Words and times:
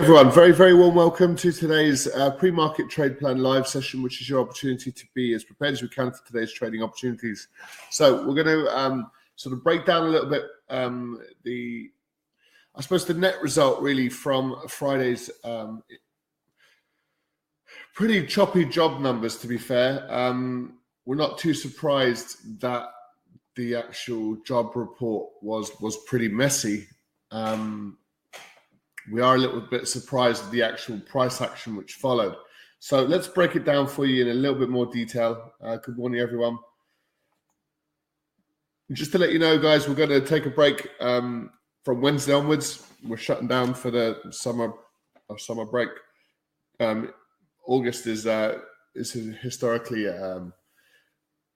Everyone, 0.00 0.32
very, 0.32 0.52
very 0.52 0.72
warm 0.72 0.94
welcome 0.94 1.36
to 1.36 1.52
today's 1.52 2.06
uh, 2.06 2.30
pre-market 2.30 2.88
trade 2.88 3.18
plan 3.18 3.36
live 3.36 3.68
session, 3.68 4.02
which 4.02 4.22
is 4.22 4.30
your 4.30 4.40
opportunity 4.40 4.90
to 4.90 5.04
be 5.12 5.34
as 5.34 5.44
prepared 5.44 5.74
as 5.74 5.82
we 5.82 5.88
can 5.88 6.10
for 6.10 6.26
today's 6.26 6.50
trading 6.54 6.82
opportunities. 6.82 7.48
So 7.90 8.26
we're 8.26 8.42
going 8.42 8.46
to 8.46 8.66
um, 8.74 9.10
sort 9.36 9.52
of 9.52 9.62
break 9.62 9.84
down 9.84 10.04
a 10.04 10.08
little 10.08 10.30
bit 10.30 10.44
um, 10.70 11.20
the, 11.42 11.90
I 12.74 12.80
suppose, 12.80 13.04
the 13.04 13.12
net 13.12 13.42
result 13.42 13.82
really 13.82 14.08
from 14.08 14.56
Friday's 14.68 15.30
um, 15.44 15.82
pretty 17.94 18.26
choppy 18.26 18.64
job 18.64 19.02
numbers. 19.02 19.36
To 19.36 19.46
be 19.46 19.58
fair, 19.58 20.06
um, 20.08 20.78
we're 21.04 21.16
not 21.16 21.36
too 21.36 21.52
surprised 21.52 22.58
that 22.62 22.86
the 23.54 23.76
actual 23.76 24.36
job 24.46 24.74
report 24.76 25.28
was 25.42 25.70
was 25.78 25.98
pretty 26.06 26.28
messy. 26.28 26.88
Um, 27.30 27.98
we 29.10 29.20
are 29.20 29.34
a 29.34 29.38
little 29.38 29.60
bit 29.60 29.88
surprised 29.88 30.44
at 30.44 30.50
the 30.50 30.62
actual 30.62 31.00
price 31.00 31.40
action 31.40 31.76
which 31.76 31.94
followed. 31.94 32.36
So 32.78 33.02
let's 33.02 33.28
break 33.28 33.56
it 33.56 33.64
down 33.64 33.86
for 33.86 34.06
you 34.06 34.22
in 34.22 34.30
a 34.30 34.34
little 34.34 34.58
bit 34.58 34.70
more 34.70 34.86
detail. 34.86 35.52
Uh, 35.62 35.76
good 35.76 35.98
morning, 35.98 36.20
everyone. 36.20 36.58
Just 38.92 39.12
to 39.12 39.18
let 39.18 39.32
you 39.32 39.38
know, 39.38 39.58
guys, 39.58 39.88
we're 39.88 39.94
going 39.94 40.08
to 40.10 40.20
take 40.20 40.46
a 40.46 40.50
break 40.50 40.88
um, 41.00 41.50
from 41.84 42.00
Wednesday 42.00 42.32
onwards. 42.32 42.86
We're 43.04 43.16
shutting 43.16 43.48
down 43.48 43.74
for 43.74 43.90
the 43.90 44.18
summer 44.30 44.72
or 45.28 45.38
summer 45.38 45.64
break. 45.64 45.90
Um, 46.80 47.12
August 47.66 48.06
is 48.06 48.26
uh, 48.26 48.58
is 48.94 49.12
historically 49.12 50.08
um, 50.08 50.52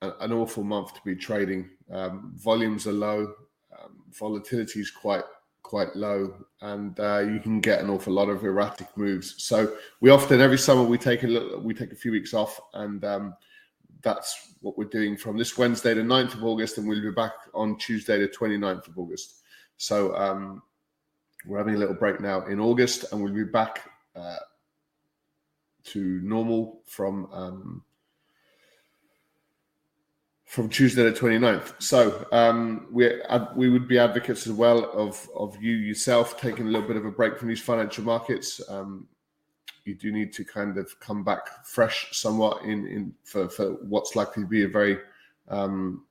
an 0.03 0.33
awful 0.33 0.63
month 0.63 0.95
to 0.95 1.01
be 1.05 1.17
trading. 1.17 1.71
Um, 1.91 2.35
volumes 2.37 2.87
are 2.87 2.93
low, 2.93 3.35
um, 3.79 4.03
volatility 4.11 4.81
is 4.81 4.91
quite 4.91 5.25
quite 5.65 5.97
low, 5.97 6.33
and 6.61 7.01
uh, 7.01 7.19
you 7.19 7.41
can 7.41 7.61
get 7.61 7.81
an 7.81 7.91
awful 7.91 8.13
lot 8.13 8.29
of 8.29 8.45
erratic 8.45 8.87
moves. 8.97 9.43
So 9.43 9.77
we 10.01 10.11
often 10.11 10.41
every 10.41 10.59
summer 10.59 10.85
we 10.85 10.99
take 10.99 11.25
a 11.25 11.27
little, 11.27 11.59
we 11.61 11.75
take 11.75 11.91
a 11.91 11.97
few 11.97 12.13
weeks 12.13 12.33
off, 12.33 12.61
and 12.75 13.05
um, 13.05 13.35
that's 14.03 14.55
what 14.61 14.79
we're 14.79 14.85
doing 14.85 15.17
from 15.17 15.37
this 15.37 15.59
Wednesday, 15.59 15.95
the 15.95 16.03
9th 16.03 16.35
of 16.35 16.45
August, 16.45 16.79
and 16.79 16.87
we'll 16.87 17.03
be 17.03 17.11
back 17.11 17.33
on 17.55 17.77
Tuesday, 17.79 18.21
the 18.21 18.29
29th 18.29 18.87
of 18.87 18.99
August. 18.99 19.43
So 19.79 20.15
um, 20.15 20.63
we're 21.47 21.59
having 21.59 21.75
a 21.75 21.79
little 21.79 21.95
break 21.95 22.21
now 22.21 22.47
in 22.47 22.61
August, 22.61 23.11
and 23.11 23.21
we'll 23.21 23.33
be 23.33 23.45
back 23.45 23.91
uh, 24.15 24.37
to 25.85 26.21
normal 26.23 26.83
from 26.85 27.27
um, 27.33 27.83
from 30.55 30.69
Tuesday 30.69 31.03
the 31.03 31.11
29th. 31.11 31.83
So 31.83 32.29
um, 32.31 32.87
we 32.93 33.11
we 33.57 33.69
would 33.69 33.89
be 33.89 33.99
advocates 33.99 34.47
as 34.47 34.53
well 34.53 34.89
of 34.93 35.29
of 35.35 35.61
you 35.61 35.73
yourself 35.73 36.41
taking 36.41 36.69
a 36.69 36.71
little 36.71 36.87
bit 36.87 36.97
of 36.97 37.05
a 37.05 37.11
break 37.11 37.39
from 37.41 37.49
these 37.49 37.61
financial 37.61 38.05
markets. 38.05 38.61
Um, 38.69 39.09
you 39.85 39.97
do 39.97 40.13
need 40.13 40.33
to 40.35 40.45
kind 40.45 40.79
of 40.79 41.01
come 41.01 41.25
back 41.25 41.67
fresh 41.67 42.17
somewhat 42.17 42.63
in 42.63 42.87
in 42.87 43.15
for, 43.25 43.49
for 43.49 43.73
what's 43.89 44.15
likely 44.15 44.45
to 44.45 44.49
be 44.49 44.63
a 44.63 44.69
very 44.69 44.99
um, 45.49 46.05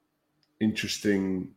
interesting 0.59 1.49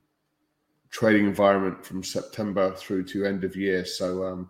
trading 0.91 1.27
environment 1.27 1.85
from 1.85 2.05
September 2.05 2.73
through 2.77 3.03
to 3.06 3.27
end 3.27 3.43
of 3.43 3.56
year. 3.56 3.85
So 3.85 4.23
um, 4.23 4.49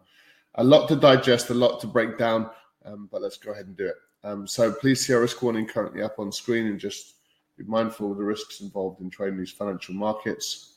a 0.57 0.63
lot 0.63 0.89
to 0.89 0.97
digest, 0.97 1.49
a 1.49 1.55
lot 1.55 1.81
to 1.81 1.87
break 1.87 2.19
down, 2.19 2.51
um, 2.85 3.09
but 3.11 3.23
let's 3.23 3.39
go 3.39 3.53
ahead 3.53 3.65
and 3.65 3.77
do 3.79 3.87
it. 3.87 3.97
Um, 4.25 4.47
so 4.47 4.73
please 4.73 5.07
see 5.07 5.15
our 5.15 5.23
risk 5.23 5.43
warning 5.43 5.67
currently 5.67 6.03
up 6.03 6.19
on 6.19 6.31
screen 6.31 6.67
and 6.67 6.79
just 6.79 7.16
be 7.57 7.65
mindful 7.65 8.13
of 8.13 8.19
the 8.19 8.25
risks 8.25 8.61
involved 8.61 9.01
in 9.01 9.11
trading 9.11 9.39
these 9.39 9.51
financial 9.51 9.95
markets. 9.95 10.75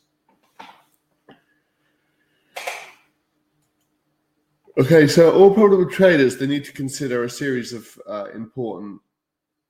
Okay, 4.78 5.08
so 5.08 5.34
all 5.34 5.54
profitable 5.54 5.90
traders 5.90 6.38
they 6.38 6.48
need 6.48 6.64
to 6.64 6.72
consider 6.72 7.26
a 7.26 7.30
series 7.30 7.74
of 7.74 8.00
uh, 8.08 8.28
important 8.34 9.02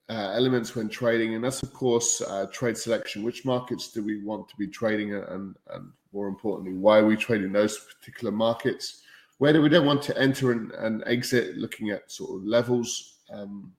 uh, 0.07 0.31
elements 0.35 0.75
when 0.75 0.87
trading, 0.87 1.33
and 1.33 1.43
that's 1.43 1.63
of 1.63 1.73
course 1.73 2.21
uh, 2.21 2.45
trade 2.51 2.77
selection. 2.77 3.23
Which 3.23 3.43
markets 3.43 3.91
do 3.91 4.03
we 4.03 4.23
want 4.23 4.47
to 4.49 4.55
be 4.55 4.67
trading, 4.67 5.15
and, 5.15 5.55
and 5.71 5.91
more 6.13 6.27
importantly, 6.27 6.77
why 6.77 6.99
are 6.99 7.05
we 7.05 7.15
trading 7.15 7.51
those 7.51 7.79
particular 7.79 8.31
markets? 8.31 9.01
Where 9.39 9.53
do 9.53 9.61
we 9.61 9.69
then 9.69 9.85
want 9.85 10.03
to 10.03 10.17
enter 10.17 10.51
and, 10.51 10.71
and 10.73 11.03
exit? 11.07 11.57
Looking 11.57 11.89
at 11.89 12.11
sort 12.11 12.35
of 12.35 12.45
levels. 12.45 13.19
Um, 13.31 13.73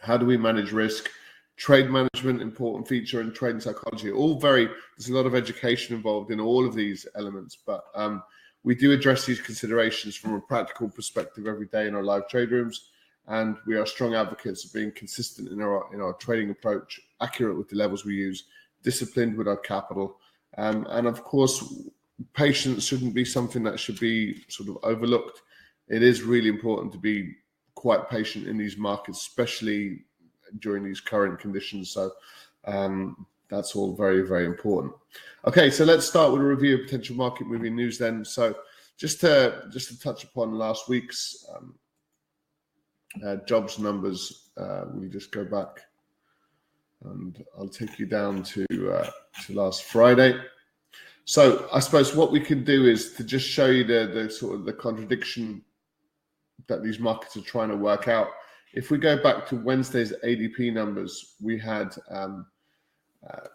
how 0.00 0.16
do 0.16 0.24
we 0.24 0.36
manage 0.36 0.72
risk? 0.72 1.10
Trade 1.56 1.90
management 1.90 2.42
important 2.42 2.86
feature 2.86 3.20
and 3.20 3.34
trade 3.34 3.60
psychology 3.62 4.10
all 4.10 4.38
very 4.38 4.66
there's 4.96 5.08
a 5.08 5.14
lot 5.14 5.26
of 5.26 5.34
education 5.34 5.96
involved 5.96 6.30
in 6.30 6.40
all 6.40 6.66
of 6.66 6.74
these 6.74 7.06
elements 7.14 7.56
but 7.66 7.84
um, 7.94 8.22
we 8.62 8.74
do 8.74 8.92
address 8.92 9.24
these 9.24 9.40
considerations 9.40 10.16
from 10.16 10.34
a 10.34 10.40
practical 10.40 10.88
perspective 10.88 11.46
every 11.46 11.66
day 11.66 11.86
in 11.86 11.94
our 11.94 12.04
live 12.04 12.28
trade 12.28 12.50
rooms 12.50 12.90
and 13.28 13.56
we 13.66 13.76
are 13.76 13.86
strong 13.86 14.14
advocates 14.14 14.64
of 14.64 14.72
being 14.72 14.92
consistent 14.92 15.48
in 15.50 15.60
our 15.60 15.92
in 15.94 16.00
our 16.00 16.12
trading 16.14 16.50
approach 16.50 17.00
accurate 17.20 17.56
with 17.56 17.68
the 17.68 17.76
levels 17.76 18.04
we 18.04 18.14
use 18.14 18.44
disciplined 18.82 19.36
with 19.36 19.48
our 19.48 19.56
capital 19.56 20.18
um, 20.58 20.86
and 20.90 21.06
of 21.06 21.24
course 21.24 21.82
patience 22.34 22.84
shouldn't 22.84 23.14
be 23.14 23.24
something 23.24 23.62
that 23.62 23.78
should 23.78 23.98
be 24.00 24.44
sort 24.48 24.68
of 24.68 24.78
overlooked. 24.82 25.42
It 25.88 26.02
is 26.02 26.22
really 26.22 26.48
important 26.48 26.92
to 26.92 26.98
be 26.98 27.34
quite 27.74 28.08
patient 28.08 28.46
in 28.46 28.56
these 28.56 28.76
markets 28.76 29.18
especially 29.18 30.04
during 30.58 30.84
these 30.84 31.00
current 31.00 31.38
conditions. 31.38 31.90
So 31.90 32.12
um, 32.64 33.26
that's 33.48 33.76
all 33.76 33.94
very, 33.94 34.22
very 34.22 34.46
important. 34.46 34.92
Okay, 35.46 35.70
so 35.70 35.84
let's 35.84 36.06
start 36.06 36.32
with 36.32 36.42
a 36.42 36.44
review 36.44 36.74
of 36.74 36.84
potential 36.84 37.16
market 37.16 37.46
moving 37.46 37.76
news 37.76 37.98
then. 37.98 38.24
So 38.24 38.54
just 38.96 39.20
to 39.20 39.64
just 39.70 39.88
to 39.88 40.00
touch 40.00 40.24
upon 40.24 40.58
last 40.58 40.88
week's 40.88 41.46
um, 41.54 41.74
uh, 43.24 43.36
jobs 43.46 43.78
numbers, 43.78 44.50
uh, 44.56 44.86
we 44.92 45.08
just 45.08 45.30
go 45.30 45.44
back 45.44 45.80
and 47.04 47.44
I'll 47.56 47.68
take 47.68 47.98
you 47.98 48.06
down 48.06 48.42
to 48.42 48.66
uh, 48.90 49.10
to 49.44 49.52
last 49.52 49.84
Friday. 49.84 50.40
So 51.24 51.68
I 51.72 51.80
suppose 51.80 52.14
what 52.14 52.32
we 52.32 52.40
can 52.40 52.64
do 52.64 52.86
is 52.86 53.12
to 53.14 53.24
just 53.24 53.48
show 53.48 53.66
you 53.66 53.84
the 53.84 54.10
the 54.12 54.30
sort 54.30 54.54
of 54.54 54.64
the 54.64 54.72
contradiction 54.72 55.62
that 56.68 56.82
these 56.82 56.98
markets 56.98 57.36
are 57.36 57.42
trying 57.42 57.68
to 57.68 57.76
work 57.76 58.08
out 58.08 58.28
if 58.76 58.90
we 58.90 58.98
go 58.98 59.20
back 59.20 59.46
to 59.46 59.56
Wednesday's 59.56 60.12
ADP 60.22 60.72
numbers, 60.72 61.34
we 61.42 61.58
had 61.58 61.96
um, 62.10 62.46
uh, 63.28 63.48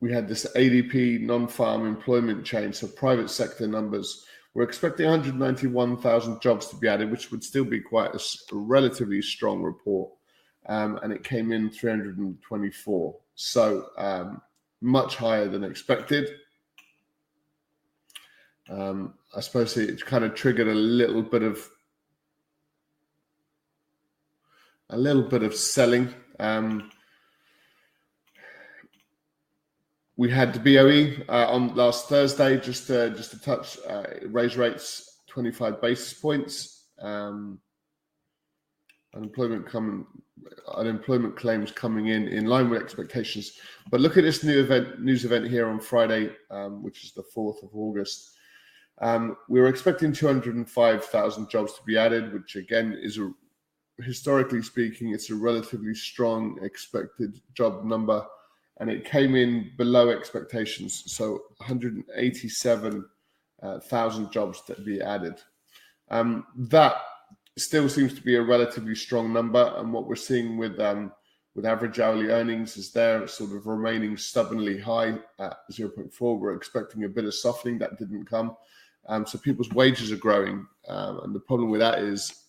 we 0.00 0.12
had 0.12 0.28
this 0.28 0.46
ADP 0.56 1.20
non-farm 1.20 1.86
employment 1.86 2.44
change, 2.44 2.74
so 2.74 2.88
private 2.88 3.30
sector 3.30 3.66
numbers. 3.66 4.26
We're 4.54 4.64
expecting 4.64 5.06
191,000 5.06 6.40
jobs 6.40 6.66
to 6.68 6.76
be 6.76 6.88
added, 6.88 7.10
which 7.10 7.30
would 7.30 7.44
still 7.44 7.64
be 7.64 7.80
quite 7.80 8.14
a, 8.14 8.20
a 8.52 8.56
relatively 8.56 9.22
strong 9.22 9.62
report, 9.62 10.10
um, 10.66 10.98
and 11.02 11.12
it 11.12 11.22
came 11.22 11.52
in 11.52 11.70
324, 11.70 13.16
so 13.36 13.86
um, 13.96 14.42
much 14.80 15.14
higher 15.14 15.48
than 15.48 15.62
expected. 15.62 16.30
Um, 18.68 19.14
I 19.36 19.40
suppose 19.40 19.76
it 19.76 20.04
kind 20.04 20.24
of 20.24 20.34
triggered 20.34 20.68
a 20.68 20.74
little 20.74 21.22
bit 21.22 21.42
of 21.42 21.68
a 24.90 24.96
little 24.96 25.22
bit 25.22 25.42
of 25.42 25.54
selling. 25.54 26.14
Um, 26.40 26.90
we 30.16 30.30
had 30.30 30.52
the 30.52 30.60
BOE 30.60 31.24
uh, 31.32 31.46
on 31.48 31.74
last 31.74 32.08
Thursday, 32.08 32.58
just 32.58 32.86
to, 32.88 33.10
just 33.10 33.30
to 33.30 33.40
touch 33.40 33.78
uh, 33.88 34.04
raise 34.26 34.56
rates 34.56 35.20
25 35.28 35.80
basis 35.80 36.14
points. 36.14 36.86
Um, 37.00 37.60
unemployment 39.14 39.66
coming, 39.66 40.06
unemployment 40.74 41.36
claims 41.36 41.70
coming 41.70 42.08
in 42.08 42.28
in 42.28 42.46
line 42.46 42.68
with 42.68 42.82
expectations. 42.82 43.52
But 43.90 44.00
look 44.00 44.16
at 44.16 44.24
this 44.24 44.42
new 44.42 44.58
event, 44.58 45.00
news 45.00 45.24
event 45.24 45.48
here 45.48 45.68
on 45.68 45.80
Friday, 45.80 46.30
um, 46.50 46.82
which 46.82 47.04
is 47.04 47.12
the 47.12 47.22
fourth 47.22 47.62
of 47.62 47.70
August. 47.74 48.32
Um, 49.00 49.36
we 49.48 49.60
were 49.60 49.68
expecting 49.68 50.12
205,000 50.12 51.48
jobs 51.48 51.74
to 51.74 51.82
be 51.84 51.96
added, 51.96 52.32
which 52.32 52.56
again 52.56 52.98
is 53.00 53.18
a 53.18 53.30
historically 54.00 54.62
speaking, 54.62 55.12
it's 55.12 55.30
a 55.30 55.34
relatively 55.34 55.94
strong 55.94 56.58
expected 56.62 57.40
job 57.54 57.84
number, 57.84 58.24
and 58.78 58.90
it 58.90 59.04
came 59.04 59.34
in 59.34 59.72
below 59.76 60.10
expectations. 60.10 61.02
So 61.06 61.42
187,000 61.58 63.04
uh, 63.62 64.30
jobs 64.30 64.62
to 64.62 64.74
be 64.82 65.00
added. 65.00 65.34
Um, 66.10 66.46
that 66.56 66.96
still 67.56 67.88
seems 67.88 68.14
to 68.14 68.22
be 68.22 68.36
a 68.36 68.42
relatively 68.42 68.94
strong 68.94 69.32
number, 69.32 69.74
and 69.76 69.92
what 69.92 70.06
we're 70.06 70.14
seeing 70.16 70.56
with 70.56 70.78
um, 70.78 71.12
with 71.54 71.66
average 71.66 71.98
hourly 71.98 72.28
earnings 72.28 72.76
is 72.76 72.92
there 72.92 73.26
sort 73.26 73.50
of 73.50 73.66
remaining 73.66 74.16
stubbornly 74.16 74.78
high 74.78 75.18
at 75.40 75.56
0.4. 75.72 76.38
We're 76.38 76.54
expecting 76.54 77.02
a 77.02 77.08
bit 77.08 77.24
of 77.24 77.34
softening 77.34 77.78
that 77.78 77.98
didn't 77.98 78.26
come. 78.26 78.56
Um, 79.08 79.26
so 79.26 79.38
people's 79.38 79.70
wages 79.70 80.12
are 80.12 80.16
growing, 80.16 80.66
um, 80.86 81.20
and 81.24 81.34
the 81.34 81.40
problem 81.40 81.70
with 81.70 81.80
that 81.80 81.98
is 81.98 82.44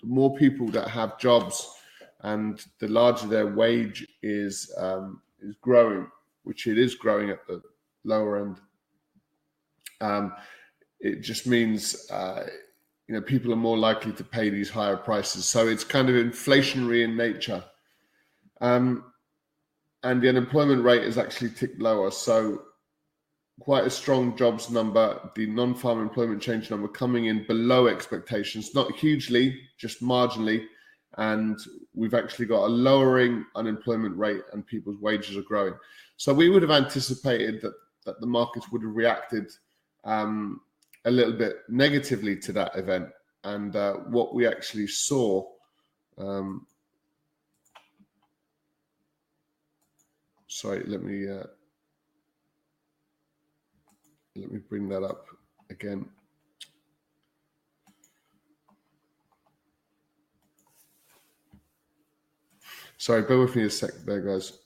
the 0.00 0.06
more 0.06 0.36
people 0.36 0.68
that 0.68 0.88
have 0.88 1.18
jobs, 1.18 1.74
and 2.22 2.64
the 2.78 2.88
larger 2.88 3.26
their 3.26 3.46
wage 3.46 4.06
is 4.22 4.72
um, 4.78 5.20
is 5.40 5.54
growing, 5.60 6.06
which 6.44 6.66
it 6.66 6.78
is 6.78 6.94
growing 6.94 7.30
at 7.30 7.46
the 7.46 7.62
lower 8.04 8.40
end. 8.40 8.60
Um, 10.00 10.34
it 11.00 11.20
just 11.20 11.46
means 11.46 12.10
uh, 12.10 12.46
you 13.08 13.14
know 13.14 13.22
people 13.22 13.52
are 13.52 13.56
more 13.56 13.78
likely 13.78 14.12
to 14.12 14.24
pay 14.24 14.50
these 14.50 14.70
higher 14.70 14.96
prices. 14.96 15.44
So 15.44 15.68
it's 15.68 15.84
kind 15.84 16.08
of 16.08 16.14
inflationary 16.14 17.04
in 17.04 17.16
nature. 17.16 17.64
Um, 18.60 19.04
and 20.02 20.22
the 20.22 20.28
unemployment 20.28 20.82
rate 20.82 21.02
is 21.02 21.18
actually 21.18 21.50
ticked 21.50 21.80
lower. 21.80 22.10
So 22.10 22.62
quite 23.60 23.84
a 23.84 23.90
strong 23.90 24.36
jobs 24.36 24.70
number. 24.70 25.30
The 25.36 25.46
non-farm 25.46 26.00
employment 26.00 26.42
change 26.42 26.70
number 26.70 26.88
coming 26.88 27.26
in 27.26 27.46
below 27.46 27.86
expectations, 27.86 28.74
not 28.74 28.92
hugely, 28.96 29.60
just 29.78 30.02
marginally. 30.02 30.64
And 31.18 31.58
we've 31.94 32.14
actually 32.14 32.46
got 32.46 32.64
a 32.64 32.68
lowering 32.68 33.44
unemployment 33.54 34.16
rate, 34.16 34.42
and 34.52 34.66
people's 34.66 35.00
wages 35.00 35.36
are 35.36 35.42
growing. 35.42 35.74
So 36.16 36.32
we 36.32 36.48
would 36.48 36.62
have 36.62 36.70
anticipated 36.70 37.60
that 37.62 37.74
that 38.06 38.20
the 38.20 38.26
markets 38.26 38.70
would 38.72 38.82
have 38.82 38.94
reacted 38.94 39.50
um, 40.04 40.60
a 41.04 41.10
little 41.10 41.34
bit 41.34 41.56
negatively 41.68 42.36
to 42.36 42.52
that 42.52 42.74
event. 42.76 43.08
And 43.44 43.76
uh, 43.76 43.94
what 44.08 44.34
we 44.34 44.46
actually 44.46 44.86
saw. 44.86 45.46
Um, 46.18 46.66
sorry, 50.48 50.82
let 50.86 51.02
me. 51.02 51.28
Uh, 51.28 51.44
let 54.40 54.50
me 54.50 54.58
bring 54.58 54.88
that 54.88 55.02
up 55.02 55.26
again. 55.68 56.08
Sorry, 62.96 63.22
bear 63.22 63.38
with 63.38 63.54
me 63.56 63.64
a 63.64 63.70
sec 63.70 63.92
there, 64.04 64.20
guys. 64.20 64.58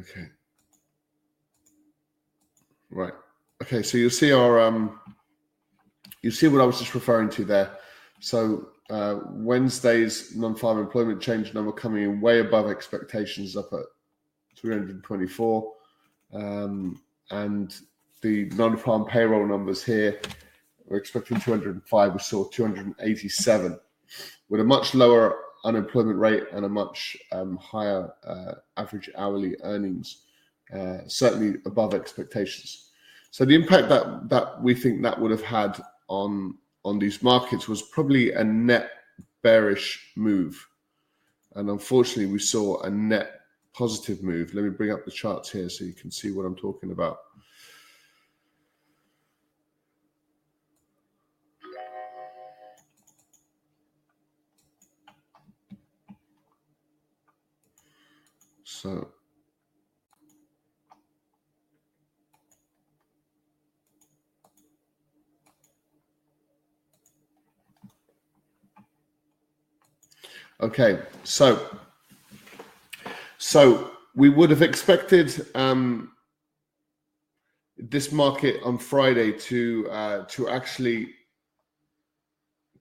Okay. 0.00 0.26
Right. 2.90 3.12
Okay. 3.74 3.82
So 3.82 3.98
you'll 3.98 4.10
see 4.10 4.30
our 4.30 4.60
um, 4.60 5.00
you 6.22 6.30
see 6.30 6.46
what 6.46 6.60
I 6.60 6.64
was 6.64 6.78
just 6.78 6.94
referring 6.94 7.28
to 7.30 7.44
there. 7.44 7.76
So 8.20 8.68
uh, 8.88 9.16
Wednesday's 9.30 10.36
non-farm 10.36 10.78
employment 10.78 11.20
change 11.20 11.52
number 11.54 11.72
coming 11.72 12.04
in 12.04 12.20
way 12.20 12.38
above 12.38 12.70
expectations, 12.70 13.56
up 13.56 13.72
at 13.72 13.80
324, 14.56 15.72
um, 16.34 17.02
and 17.32 17.74
the 18.22 18.44
non-farm 18.50 19.06
payroll 19.06 19.44
numbers 19.44 19.82
here 19.82 20.20
we're 20.86 20.98
expecting 20.98 21.40
205. 21.40 22.12
We 22.12 22.18
saw 22.20 22.44
287 22.50 23.80
with 24.50 24.60
a 24.60 24.64
much 24.64 24.94
lower 24.94 25.36
unemployment 25.64 26.20
rate 26.20 26.44
and 26.52 26.64
a 26.64 26.68
much 26.68 27.16
um, 27.32 27.56
higher 27.56 28.12
uh, 28.24 28.52
average 28.76 29.10
hourly 29.16 29.56
earnings, 29.64 30.26
uh, 30.72 30.98
certainly 31.08 31.58
above 31.66 31.92
expectations. 31.92 32.92
So 33.34 33.44
the 33.44 33.56
impact 33.56 33.88
that 33.88 34.28
that 34.28 34.62
we 34.62 34.76
think 34.76 35.02
that 35.02 35.20
would 35.20 35.32
have 35.32 35.42
had 35.42 35.82
on 36.06 36.56
on 36.84 37.00
these 37.00 37.20
markets 37.20 37.66
was 37.66 37.82
probably 37.82 38.30
a 38.30 38.44
net 38.44 38.90
bearish 39.42 40.12
move, 40.14 40.64
and 41.56 41.68
unfortunately 41.68 42.32
we 42.32 42.38
saw 42.38 42.80
a 42.82 42.90
net 42.90 43.40
positive 43.72 44.22
move. 44.22 44.54
Let 44.54 44.62
me 44.62 44.70
bring 44.70 44.92
up 44.92 45.04
the 45.04 45.10
charts 45.10 45.50
here 45.50 45.68
so 45.68 45.84
you 45.84 45.94
can 45.94 46.12
see 46.12 46.30
what 46.30 46.46
I'm 46.46 46.54
talking 46.54 46.92
about. 46.92 47.18
So 58.62 59.08
Okay, 70.60 71.00
so 71.24 71.78
so 73.38 73.90
we 74.14 74.28
would 74.28 74.50
have 74.50 74.62
expected 74.62 75.46
um, 75.54 76.12
this 77.76 78.12
market 78.12 78.60
on 78.64 78.78
Friday 78.78 79.32
to 79.32 79.88
uh, 79.90 80.24
to 80.26 80.48
actually 80.48 81.08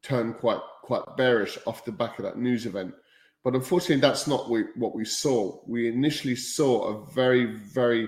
turn 0.04 0.34
quite 0.34 0.62
quite 0.84 1.04
bearish 1.18 1.58
off 1.66 1.86
the 1.86 1.92
back 1.92 2.20
of 2.20 2.26
that 2.26 2.38
news 2.38 2.66
event. 2.66 2.94
But 3.44 3.56
unfortunately, 3.56 4.02
that's 4.02 4.28
not 4.28 4.50
what 4.50 4.96
we 4.96 5.04
saw. 5.04 5.60
We 5.68 5.88
initially 5.90 6.36
saw 6.36 6.84
a 6.84 7.12
very, 7.12 7.46
very 7.46 8.08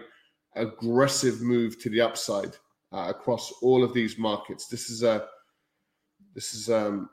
aggressive 0.56 1.42
move 1.42 1.82
to 1.82 1.90
the 1.90 2.02
upside 2.02 2.56
uh, 2.94 3.08
across 3.10 3.52
all 3.62 3.84
of 3.84 3.94
these 3.94 4.18
markets. 4.18 4.68
This 4.68 4.90
is 4.90 5.04
a 5.04 5.28
this 6.34 6.54
is 6.54 6.70
um, 6.70 7.10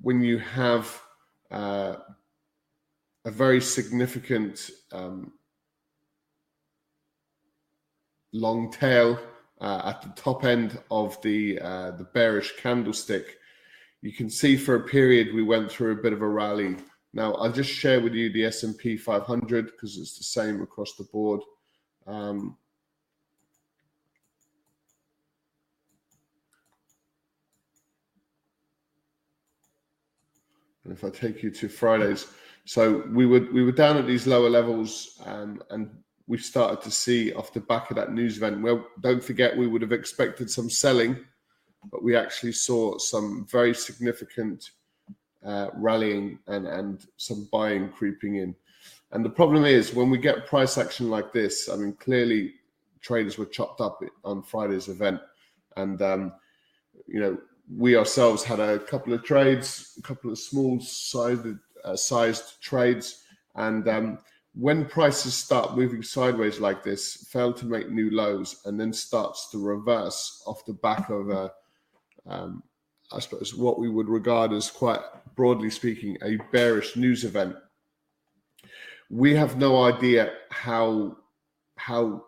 when 0.00 0.22
you 0.22 0.38
have 0.38 1.00
uh, 1.50 1.96
a 3.24 3.30
very 3.30 3.60
significant 3.60 4.70
um, 4.92 5.32
long 8.32 8.70
tail 8.70 9.18
uh, 9.60 9.82
at 9.84 10.02
the 10.02 10.20
top 10.20 10.44
end 10.44 10.78
of 10.90 11.20
the 11.22 11.58
uh, 11.60 11.90
the 11.92 12.04
bearish 12.04 12.52
candlestick 12.58 13.38
you 14.04 14.12
can 14.12 14.28
see 14.28 14.54
for 14.54 14.74
a 14.74 14.86
period 14.86 15.34
we 15.34 15.42
went 15.42 15.72
through 15.72 15.92
a 15.92 16.02
bit 16.02 16.12
of 16.12 16.20
a 16.20 16.28
rally. 16.28 16.76
Now 17.14 17.32
I'll 17.36 17.50
just 17.50 17.70
share 17.70 18.02
with 18.02 18.12
you 18.12 18.30
the 18.30 18.44
S&P 18.44 18.98
500 18.98 19.64
because 19.64 19.96
it's 19.96 20.18
the 20.18 20.24
same 20.24 20.60
across 20.60 20.94
the 20.96 21.04
board. 21.04 21.40
Um, 22.06 22.58
and 30.84 30.92
if 30.92 31.04
I 31.04 31.10
take 31.10 31.42
you 31.42 31.50
to 31.50 31.68
Fridays, 31.68 32.26
so 32.64 33.04
we 33.10 33.26
were 33.26 33.46
we 33.52 33.64
were 33.64 33.72
down 33.72 33.96
at 33.96 34.06
these 34.06 34.26
lower 34.26 34.50
levels, 34.50 35.20
um, 35.26 35.62
and 35.70 35.90
we 36.26 36.38
started 36.38 36.80
to 36.82 36.90
see 36.90 37.32
off 37.34 37.52
the 37.52 37.60
back 37.60 37.90
of 37.90 37.96
that 37.96 38.12
news 38.12 38.36
event. 38.36 38.62
Well, 38.62 38.86
don't 39.00 39.22
forget 39.22 39.56
we 39.56 39.66
would 39.66 39.82
have 39.82 39.92
expected 39.92 40.50
some 40.50 40.70
selling 40.70 41.18
but 41.90 42.02
we 42.02 42.16
actually 42.16 42.52
saw 42.52 42.98
some 42.98 43.46
very 43.50 43.74
significant 43.74 44.70
uh, 45.44 45.68
rallying 45.74 46.38
and, 46.46 46.66
and 46.66 47.06
some 47.16 47.48
buying 47.52 47.88
creeping 47.90 48.36
in. 48.36 48.54
And 49.12 49.24
the 49.24 49.30
problem 49.30 49.64
is 49.64 49.94
when 49.94 50.10
we 50.10 50.18
get 50.18 50.46
price 50.46 50.78
action 50.78 51.10
like 51.10 51.32
this, 51.32 51.68
I 51.68 51.76
mean, 51.76 51.92
clearly 51.94 52.54
traders 53.00 53.38
were 53.38 53.46
chopped 53.46 53.80
up 53.80 54.00
on 54.24 54.42
Friday's 54.42 54.88
event. 54.88 55.20
And, 55.76 56.00
um, 56.02 56.32
you 57.06 57.20
know, 57.20 57.38
we 57.72 57.96
ourselves 57.96 58.44
had 58.44 58.60
a 58.60 58.78
couple 58.78 59.12
of 59.12 59.24
trades, 59.24 59.94
a 59.98 60.02
couple 60.02 60.30
of 60.30 60.38
small 60.38 60.80
sized, 60.80 61.46
uh, 61.84 61.96
sized 61.96 62.60
trades. 62.60 63.24
And 63.54 63.88
um, 63.88 64.18
when 64.54 64.86
prices 64.86 65.34
start 65.34 65.76
moving 65.76 66.02
sideways 66.02 66.60
like 66.60 66.82
this, 66.82 67.26
fail 67.30 67.52
to 67.54 67.66
make 67.66 67.90
new 67.90 68.10
lows, 68.10 68.60
and 68.64 68.78
then 68.78 68.92
starts 68.92 69.50
to 69.50 69.58
reverse 69.58 70.42
off 70.46 70.64
the 70.66 70.74
back 70.74 71.08
of 71.10 71.30
a, 71.30 71.52
um, 72.26 72.62
I 73.12 73.20
suppose, 73.20 73.54
what 73.54 73.78
we 73.78 73.88
would 73.88 74.08
regard 74.08 74.52
as 74.52 74.70
quite 74.70 75.00
broadly 75.34 75.70
speaking, 75.70 76.16
a 76.22 76.36
bearish 76.52 76.96
news 76.96 77.24
event. 77.24 77.56
We 79.10 79.34
have 79.34 79.56
no 79.56 79.84
idea 79.84 80.32
how 80.50 81.16
how 81.76 82.24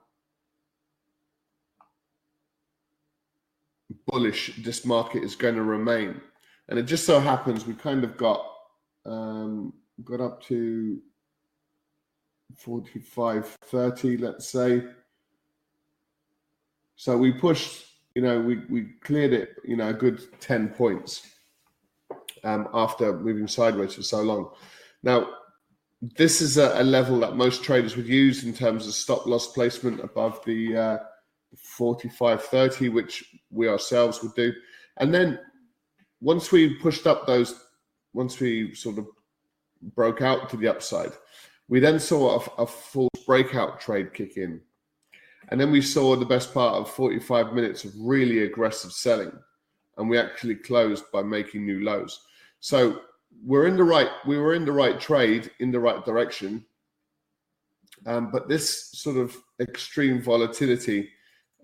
bullish 4.07 4.57
this 4.63 4.85
market 4.85 5.23
is 5.23 5.35
going 5.35 5.55
to 5.55 5.63
remain, 5.63 6.21
and 6.69 6.79
it 6.79 6.85
just 6.85 7.05
so 7.07 7.21
happens 7.21 7.67
we 7.67 7.75
kind 7.75 8.05
of 8.05 8.17
got 8.17 8.45
um, 9.05 9.73
got 10.05 10.21
up 10.21 10.43
to 10.45 11.01
45 12.57 13.47
30 13.47 14.17
let's 14.19 14.49
say. 14.49 14.85
So 16.97 17.17
we 17.17 17.33
pushed 17.33 17.85
you 18.15 18.23
know 18.23 18.41
we, 18.41 18.63
we 18.69 18.87
cleared 19.03 19.33
it 19.33 19.57
you 19.65 19.77
know 19.77 19.89
a 19.89 19.95
good 19.95 20.23
10 20.41 20.71
points 20.71 21.27
um, 22.45 22.69
after 22.73 23.19
moving 23.19 23.49
sideways 23.49 23.95
for 23.95 24.03
so 24.03 24.23
long. 24.23 24.51
Now 25.03 25.29
this 26.03 26.41
is 26.41 26.59
a, 26.59 26.81
a, 26.81 26.85
level 26.85 27.19
that 27.21 27.37
most 27.37 27.65
traders 27.65 27.97
would 27.97 28.07
use 28.07 28.45
in 28.45 28.53
terms 28.53 28.87
of 28.87 28.95
stop 28.95 29.27
loss 29.27 29.53
placement 29.53 30.01
above 30.01 30.45
the 30.45 30.77
uh, 30.77 30.99
45 31.57 32.43
30 32.43 32.89
which 32.91 33.25
we 33.51 33.69
ourselves 33.69 34.23
would 34.23 34.35
do 34.35 34.53
and 34.99 35.15
then 35.15 35.39
once 36.21 36.51
we 36.51 36.75
pushed 36.75 37.07
up 37.07 37.27
those 37.27 37.67
once 38.13 38.41
we 38.41 38.75
sort 38.75 38.99
of 38.99 39.07
broke 39.95 40.23
out 40.23 40.49
to 40.51 40.57
the 40.57 40.69
upside 40.69 41.13
we 41.69 41.81
then 41.81 41.99
saw 41.99 42.41
a, 42.41 42.63
a 42.63 42.67
full 42.67 43.09
breakout 43.27 43.81
trade 43.81 44.15
kick 44.15 44.37
in. 44.37 44.61
And 45.49 45.61
then 45.61 45.71
we 45.71 45.83
saw 45.83 46.17
the 46.17 46.25
best 46.25 46.55
part 46.55 46.75
of 46.75 46.91
45 46.91 47.53
minutes 47.53 47.85
of 47.85 47.93
really 47.99 48.45
aggressive 48.45 48.93
selling. 48.93 49.33
And 49.97 50.09
we 50.09 50.19
actually 50.19 50.57
closed 50.57 51.05
by 51.13 51.23
making 51.23 51.65
new 51.65 51.85
lows. 51.85 52.21
So 52.61 53.01
we're 53.45 53.67
in 53.67 53.77
the 53.77 53.85
right, 53.85 54.09
we 54.27 54.39
were 54.39 54.55
in 54.55 54.65
the 54.65 54.73
right 54.73 55.01
trade 55.01 55.51
in 55.61 55.71
the 55.71 55.81
right 55.81 56.05
direction. 56.05 56.65
Um, 58.07 58.31
but 58.31 58.49
this 58.49 58.91
sort 58.93 59.17
of 59.17 59.37
extreme 59.61 60.21
volatility 60.21 61.11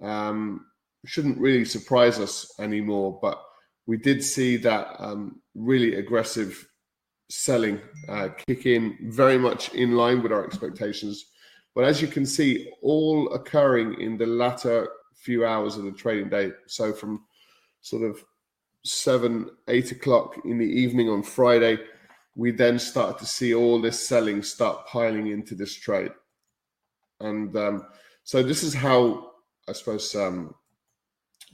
um, 0.02 0.66
shouldn't 1.06 1.38
really 1.38 1.64
surprise 1.64 2.18
us 2.18 2.52
anymore. 2.60 3.18
But 3.20 3.42
we 3.86 3.96
did 3.96 4.22
see 4.22 4.56
that 4.58 4.96
um, 4.98 5.40
really 5.54 5.96
aggressive 5.96 6.66
selling 7.30 7.80
uh, 8.08 8.28
kick 8.46 8.66
in 8.66 8.96
very 9.10 9.38
much 9.38 9.72
in 9.74 9.92
line 9.92 10.22
with 10.22 10.32
our 10.32 10.44
expectations. 10.44 11.24
But 11.74 11.84
as 11.84 12.02
you 12.02 12.08
can 12.08 12.26
see, 12.26 12.70
all 12.82 13.32
occurring 13.32 14.00
in 14.00 14.18
the 14.18 14.26
latter 14.26 14.88
few 15.14 15.46
hours 15.46 15.76
of 15.76 15.84
the 15.84 15.92
trading 15.92 16.28
day. 16.28 16.52
So 16.66 16.92
from 16.92 17.24
sort 17.80 18.02
of 18.02 18.22
seven, 18.84 19.48
eight 19.68 19.92
o'clock 19.92 20.36
in 20.44 20.58
the 20.58 20.66
evening 20.66 21.08
on 21.08 21.22
Friday, 21.22 21.78
we 22.34 22.50
then 22.50 22.78
start 22.78 23.18
to 23.18 23.26
see 23.26 23.54
all 23.54 23.80
this 23.80 24.06
selling 24.06 24.42
start 24.42 24.86
piling 24.86 25.28
into 25.28 25.54
this 25.54 25.74
trade. 25.74 26.12
And 27.20 27.56
um, 27.56 27.86
so 28.24 28.42
this 28.42 28.62
is 28.62 28.74
how 28.74 29.31
I 29.72 29.74
suppose 29.74 30.14
um, 30.14 30.54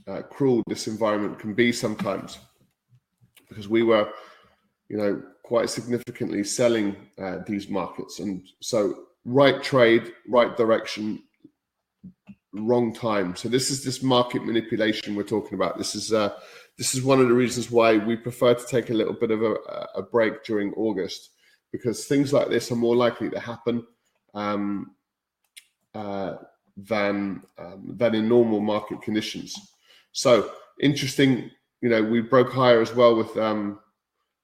uh, 0.05 0.23
cruel 0.23 0.61
this 0.67 0.87
environment 0.87 1.39
can 1.39 1.53
be 1.53 1.71
sometimes, 1.71 2.37
because 3.47 3.69
we 3.69 3.81
were, 3.81 4.09
you 4.89 4.97
know, 4.97 5.23
quite 5.43 5.69
significantly 5.69 6.43
selling 6.43 6.97
uh, 7.17 7.37
these 7.47 7.69
markets. 7.69 8.19
And 8.19 8.43
so, 8.59 9.05
right 9.23 9.63
trade, 9.63 10.11
right 10.27 10.57
direction, 10.57 11.23
wrong 12.51 12.93
time. 12.93 13.37
So 13.37 13.47
this 13.47 13.71
is 13.71 13.85
this 13.85 14.03
market 14.03 14.43
manipulation 14.45 15.15
we're 15.15 15.23
talking 15.23 15.53
about. 15.53 15.77
This 15.77 15.95
is 15.95 16.11
uh, 16.11 16.33
this 16.77 16.93
is 16.93 17.01
one 17.01 17.21
of 17.21 17.29
the 17.29 17.33
reasons 17.33 17.71
why 17.71 17.95
we 17.95 18.17
prefer 18.17 18.53
to 18.53 18.67
take 18.67 18.89
a 18.89 18.93
little 18.93 19.13
bit 19.13 19.31
of 19.31 19.41
a, 19.41 19.55
a 19.95 20.01
break 20.01 20.43
during 20.43 20.73
August 20.73 21.29
because 21.71 22.05
things 22.05 22.33
like 22.33 22.49
this 22.49 22.69
are 22.69 22.75
more 22.75 22.97
likely 22.97 23.29
to 23.29 23.39
happen 23.39 23.85
um, 24.33 24.95
uh, 25.95 26.33
than 26.87 27.41
um, 27.57 27.95
than 27.97 28.15
in 28.15 28.29
normal 28.29 28.59
market 28.59 29.01
conditions. 29.01 29.55
So 30.11 30.51
interesting. 30.81 31.51
You 31.81 31.89
know, 31.89 32.03
we 32.03 32.21
broke 32.21 32.51
higher 32.51 32.81
as 32.81 32.93
well 32.93 33.15
with 33.15 33.35
um, 33.37 33.79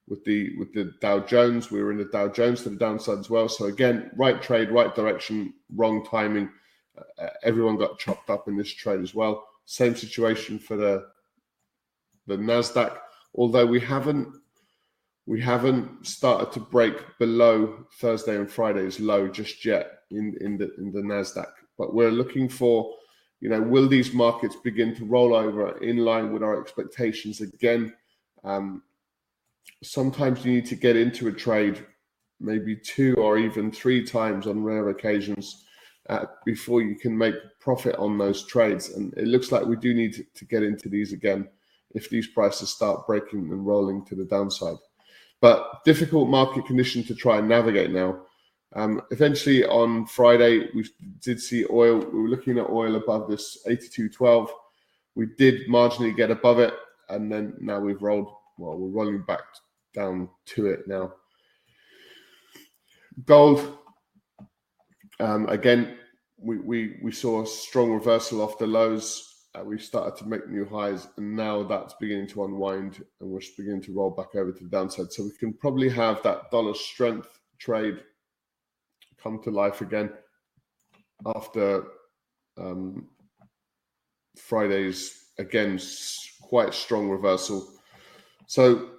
with 0.08 0.24
the 0.25 0.56
with 0.58 0.74
the 0.74 0.92
Dow 1.01 1.20
Jones. 1.20 1.72
We 1.72 1.82
were 1.82 1.92
in 1.92 1.98
the 1.98 2.06
Dow 2.06 2.27
Jones 2.27 2.63
to 2.63 2.70
the 2.70 2.77
downside 2.77 3.20
as 3.20 3.30
well. 3.30 3.50
So 3.50 3.65
again, 3.65 4.12
right 4.15 4.42
trade, 4.42 4.72
right 4.72 4.94
direction, 4.94 5.54
wrong 5.74 6.06
timing. 6.06 6.50
Uh, 7.20 7.27
everyone 7.44 7.77
got 7.77 8.00
chopped 8.00 8.30
up 8.30 8.48
in 8.48 8.56
this 8.56 8.72
trade 8.72 9.01
as 9.01 9.13
well. 9.13 9.46
Same 9.65 9.96
situation 9.96 10.60
for 10.60 10.77
the 10.77 11.08
the 12.27 12.38
Nasdaq. 12.38 12.98
Although 13.36 13.65
we 13.65 13.80
haven't 13.80 14.34
we 15.25 15.42
haven't 15.42 16.06
started 16.06 16.51
to 16.54 16.60
break 16.60 17.18
below 17.18 17.86
Thursday 18.00 18.36
and 18.36 18.50
Friday's 18.50 19.00
low 19.00 19.27
just 19.27 19.65
yet 19.65 19.94
in 20.12 20.35
in 20.41 20.57
the 20.57 20.74
in 20.77 20.91
the 20.91 21.01
Nasdaq. 21.01 21.51
But 21.77 21.93
we're 21.93 22.12
looking 22.12 22.47
for, 22.50 22.95
you 23.39 23.50
know, 23.50 23.62
will 23.62 23.88
these 23.88 24.13
markets 24.13 24.55
begin 24.63 24.95
to 24.95 25.05
roll 25.05 25.35
over 25.35 25.77
in 25.83 25.97
line 25.97 26.31
with 26.31 26.43
our 26.43 26.59
expectations 26.62 27.41
again? 27.41 27.93
Um, 28.43 28.83
sometimes 29.83 30.45
you 30.45 30.53
need 30.53 30.65
to 30.67 30.75
get 30.75 30.95
into 30.95 31.27
a 31.27 31.31
trade 31.31 31.85
maybe 32.39 32.75
two 32.75 33.15
or 33.15 33.38
even 33.38 33.71
three 33.71 34.03
times 34.03 34.45
on 34.47 34.63
rare 34.63 34.89
occasions 34.89 35.65
uh, 36.09 36.25
before 36.45 36.81
you 36.81 36.95
can 36.95 37.17
make 37.17 37.35
profit 37.59 37.95
on 37.95 38.17
those 38.17 38.45
trades. 38.45 38.89
And 38.89 39.13
it 39.17 39.27
looks 39.27 39.51
like 39.51 39.65
we 39.65 39.75
do 39.77 39.93
need 39.93 40.13
to, 40.13 40.24
to 40.35 40.45
get 40.45 40.63
into 40.63 40.89
these 40.89 41.13
again 41.13 41.47
if 41.91 42.09
these 42.09 42.27
prices 42.27 42.69
start 42.69 43.07
breaking 43.07 43.51
and 43.51 43.65
rolling 43.65 44.05
to 44.05 44.15
the 44.15 44.25
downside. 44.25 44.75
But 45.41 45.83
difficult 45.85 46.29
market 46.29 46.65
condition 46.65 47.03
to 47.05 47.15
try 47.15 47.38
and 47.38 47.47
navigate 47.47 47.91
now. 47.91 48.21
Um, 48.74 49.01
eventually 49.12 49.65
on 49.65 50.05
Friday, 50.05 50.69
we 50.74 50.86
did 51.22 51.39
see 51.39 51.65
oil. 51.69 52.00
We 52.00 52.22
were 52.22 52.29
looking 52.29 52.57
at 52.57 52.69
oil 52.69 52.95
above 52.95 53.29
this 53.29 53.60
82.12. 53.67 54.50
We 55.15 55.27
did 55.38 55.67
marginally 55.67 56.15
get 56.15 56.31
above 56.31 56.60
it, 56.60 56.74
and 57.10 57.31
then 57.31 57.55
now 57.60 57.79
we've 57.79 58.01
rolled. 58.01 58.27
Well, 58.57 58.77
we're 58.77 58.89
rolling 58.89 59.22
back 59.24 59.41
down 59.93 60.29
to 60.48 60.67
it 60.67 60.88
now. 60.88 61.13
Gold, 63.25 63.77
um, 65.22 65.48
again, 65.48 65.98
we, 66.38 66.57
we, 66.57 66.98
we 67.01 67.12
saw 67.12 67.43
a 67.43 67.48
strong 67.48 67.91
reversal 67.91 68.41
off 68.41 68.57
the 68.57 68.67
lows. 68.67 69.31
Uh, 69.55 69.63
we 69.63 69.79
started 69.79 70.17
to 70.17 70.27
make 70.27 70.50
new 70.50 70.65
highs, 70.65 71.07
and 71.15 71.34
now 71.34 71.63
that's 71.63 71.93
beginning 71.93 72.27
to 72.27 72.43
unwind, 72.43 73.03
and 73.22 73.29
we're 73.29 73.39
beginning 73.57 73.81
to 73.81 73.93
roll 73.93 74.10
back 74.10 74.36
over 74.36 74.51
to 74.51 74.63
the 74.63 74.69
downside. 74.69 75.12
So 75.13 75.24
we 75.24 75.31
can 75.39 75.53
probably 75.53 75.89
have 75.89 76.22
that 76.24 76.51
dollar 76.51 76.74
strength 76.74 77.39
trade 77.57 78.00
come 79.25 79.41
to 79.44 79.51
life 79.51 79.82
again 79.82 80.10
after 81.36 81.86
um, 82.58 83.08
Friday's 84.38 85.32
again 85.39 85.79
quite 86.41 86.74
strong 86.74 87.10
reversal. 87.10 87.67
So 88.48 88.91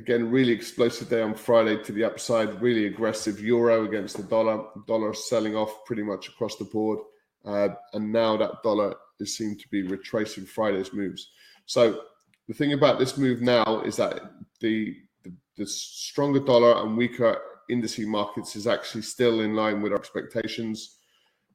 Again, 0.00 0.30
really 0.30 0.52
explosive 0.52 1.10
day 1.10 1.20
on 1.20 1.34
Friday 1.34 1.82
to 1.82 1.92
the 1.92 2.04
upside, 2.04 2.62
really 2.62 2.86
aggressive 2.86 3.38
euro 3.38 3.84
against 3.84 4.16
the 4.16 4.22
dollar. 4.22 4.64
Dollar 4.86 5.12
selling 5.12 5.54
off 5.54 5.84
pretty 5.84 6.02
much 6.02 6.28
across 6.28 6.56
the 6.56 6.64
board. 6.64 7.00
Uh, 7.44 7.68
and 7.92 8.10
now 8.10 8.34
that 8.38 8.62
dollar 8.62 8.94
is 9.18 9.36
seen 9.36 9.58
to 9.58 9.68
be 9.68 9.82
retracing 9.82 10.46
Friday's 10.46 10.94
moves. 10.94 11.32
So 11.66 12.04
the 12.48 12.54
thing 12.54 12.72
about 12.72 12.98
this 12.98 13.18
move 13.18 13.42
now 13.42 13.82
is 13.84 13.96
that 13.96 14.22
the, 14.60 14.96
the, 15.22 15.34
the 15.58 15.66
stronger 15.66 16.40
dollar 16.40 16.82
and 16.82 16.96
weaker 16.96 17.38
indice 17.70 18.06
markets 18.06 18.56
is 18.56 18.66
actually 18.66 19.02
still 19.02 19.40
in 19.40 19.54
line 19.54 19.80
with 19.80 19.92
our 19.92 19.98
expectations. 19.98 20.96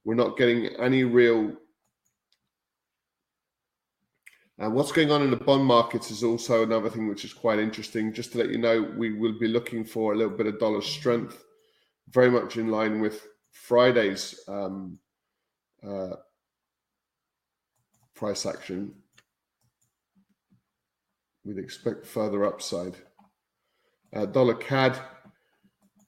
We're 0.03 0.15
not 0.15 0.37
getting 0.37 0.67
any 0.79 1.03
real 1.03 1.55
and 4.57 4.73
what's 4.73 4.93
going 4.93 5.11
on 5.11 5.21
in 5.21 5.31
the 5.31 5.37
bond 5.37 5.65
markets 5.65 6.11
is 6.11 6.23
also 6.23 6.63
another 6.63 6.89
thing 6.89 7.09
which 7.09 7.25
is 7.25 7.33
quite 7.33 7.59
interesting. 7.59 8.13
Just 8.13 8.31
to 8.31 8.37
let 8.37 8.49
you 8.49 8.57
know, 8.57 8.89
we 8.97 9.11
will 9.11 9.37
be 9.37 9.49
looking 9.49 9.83
for 9.83 10.13
a 10.13 10.15
little 10.15 10.35
bit 10.35 10.47
of 10.47 10.59
dollar 10.59 10.81
strength, 10.81 11.43
very 12.09 12.31
much 12.31 12.55
in 12.55 12.69
line 12.69 13.01
with 13.01 13.27
Friday's 13.51 14.39
um, 14.47 14.97
uh, 15.85 16.15
price 18.15 18.45
action. 18.45 18.93
We'd 21.43 21.57
expect 21.57 22.05
further 22.05 22.45
upside. 22.45 22.95
Uh, 24.13 24.25
dollar 24.25 24.55
CAD 24.55 24.97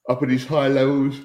up 0.08 0.24
at 0.24 0.30
these 0.30 0.46
high 0.46 0.68
levels. 0.68 1.20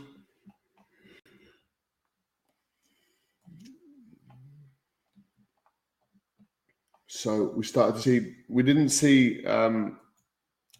So 7.06 7.52
we 7.54 7.62
started 7.62 7.96
to 7.96 8.02
see, 8.02 8.34
we 8.48 8.64
didn't 8.64 8.88
see, 8.88 9.44
um, 9.46 10.00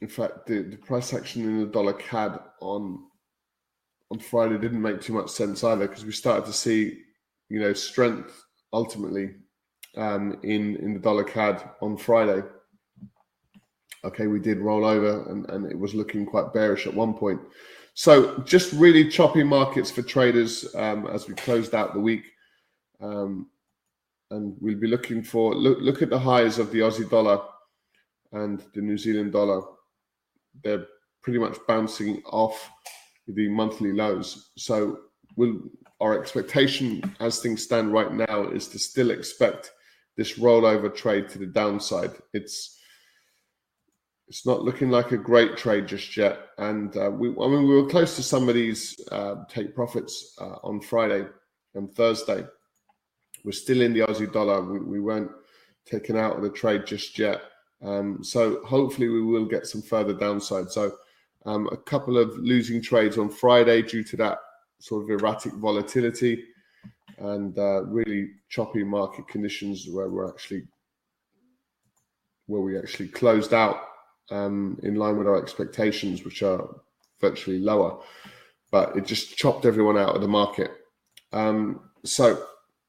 in 0.00 0.08
fact, 0.08 0.46
the, 0.46 0.62
the 0.62 0.76
price 0.76 1.14
action 1.14 1.44
in 1.44 1.60
the 1.60 1.66
dollar 1.66 1.92
CAD 1.92 2.40
on 2.60 3.04
on 4.10 4.18
Friday 4.18 4.58
didn't 4.58 4.82
make 4.82 5.00
too 5.00 5.14
much 5.14 5.30
sense 5.30 5.64
either 5.64 5.88
because 5.88 6.04
we 6.04 6.12
started 6.12 6.44
to 6.44 6.52
see, 6.52 6.98
you 7.48 7.60
know, 7.60 7.72
strength 7.72 8.44
ultimately 8.72 9.36
um, 9.96 10.38
in 10.42 10.76
in 10.76 10.94
the 10.94 10.98
dollar 10.98 11.24
CAD 11.24 11.62
on 11.80 11.96
Friday. 11.96 12.42
Okay, 14.04 14.26
we 14.26 14.40
did 14.40 14.58
roll 14.58 14.84
over 14.84 15.30
and, 15.30 15.48
and 15.50 15.70
it 15.70 15.78
was 15.78 15.94
looking 15.94 16.26
quite 16.26 16.52
bearish 16.52 16.86
at 16.88 16.94
one 16.94 17.14
point. 17.14 17.40
So 17.94 18.38
just 18.38 18.72
really 18.72 19.08
choppy 19.08 19.42
markets 19.42 19.90
for 19.90 20.02
traders 20.02 20.74
um, 20.74 21.06
as 21.06 21.28
we 21.28 21.34
closed 21.34 21.74
out 21.74 21.92
the 21.92 22.00
week. 22.00 22.24
Um, 23.00 23.48
and 24.30 24.56
we'll 24.60 24.78
be 24.78 24.86
looking 24.86 25.22
for 25.22 25.54
look 25.54 25.78
look 25.80 26.00
at 26.00 26.08
the 26.08 26.18
highs 26.18 26.58
of 26.58 26.70
the 26.70 26.78
Aussie 26.78 27.08
dollar 27.08 27.42
and 28.32 28.62
the 28.74 28.80
New 28.80 28.96
Zealand 28.96 29.32
dollar. 29.32 29.62
They're 30.64 30.86
pretty 31.22 31.38
much 31.38 31.58
bouncing 31.68 32.22
off 32.24 32.70
the 33.28 33.48
monthly 33.48 33.92
lows. 33.92 34.50
So 34.56 35.00
we'll, 35.36 35.60
our 36.00 36.20
expectation 36.20 37.14
as 37.20 37.40
things 37.40 37.62
stand 37.62 37.92
right 37.92 38.12
now 38.12 38.48
is 38.48 38.68
to 38.68 38.78
still 38.78 39.10
expect 39.10 39.70
this 40.16 40.38
rollover 40.38 40.94
trade 40.94 41.28
to 41.30 41.38
the 41.38 41.46
downside. 41.46 42.12
It's 42.32 42.78
it's 44.32 44.46
not 44.46 44.62
looking 44.62 44.88
like 44.88 45.12
a 45.12 45.18
great 45.18 45.58
trade 45.58 45.86
just 45.86 46.16
yet, 46.16 46.38
and 46.56 46.96
uh, 46.96 47.10
we 47.10 47.28
I 47.28 47.48
mean 47.48 47.68
we 47.68 47.74
were 47.74 47.86
close 47.86 48.16
to 48.16 48.22
some 48.22 48.48
of 48.48 48.54
these 48.54 48.98
uh, 49.12 49.34
take 49.46 49.74
profits 49.74 50.34
uh, 50.40 50.56
on 50.64 50.80
Friday 50.80 51.26
and 51.74 51.92
Thursday. 51.92 52.42
We're 53.44 53.52
still 53.52 53.82
in 53.82 53.92
the 53.92 54.00
Aussie 54.00 54.32
dollar. 54.32 54.62
We, 54.64 54.80
we 54.80 55.00
weren't 55.00 55.30
taken 55.84 56.16
out 56.16 56.36
of 56.36 56.42
the 56.42 56.48
trade 56.48 56.86
just 56.86 57.18
yet. 57.18 57.42
Um, 57.82 58.24
so 58.24 58.64
hopefully 58.64 59.10
we 59.10 59.20
will 59.20 59.44
get 59.44 59.66
some 59.66 59.82
further 59.82 60.14
downside. 60.14 60.70
So 60.70 60.92
um, 61.44 61.68
a 61.70 61.76
couple 61.76 62.16
of 62.16 62.34
losing 62.38 62.80
trades 62.80 63.18
on 63.18 63.28
Friday 63.28 63.82
due 63.82 64.02
to 64.04 64.16
that 64.16 64.38
sort 64.78 65.04
of 65.04 65.10
erratic 65.10 65.52
volatility 65.56 66.42
and 67.18 67.58
uh, 67.58 67.82
really 67.84 68.30
choppy 68.48 68.82
market 68.82 69.28
conditions 69.28 69.88
where 69.90 70.08
we're 70.08 70.30
actually 70.30 70.62
where 72.46 72.62
we 72.62 72.78
actually 72.78 73.08
closed 73.08 73.52
out 73.52 73.91
um, 74.30 74.78
in 74.82 74.94
line 74.94 75.18
with 75.18 75.26
our 75.26 75.40
expectations, 75.40 76.24
which 76.24 76.42
are 76.42 76.68
virtually 77.20 77.58
lower. 77.58 77.98
But 78.70 78.96
it 78.96 79.06
just 79.06 79.36
chopped 79.36 79.66
everyone 79.66 79.98
out 79.98 80.14
of 80.14 80.22
the 80.22 80.28
market. 80.28 80.70
Um, 81.32 81.90
so 82.04 82.46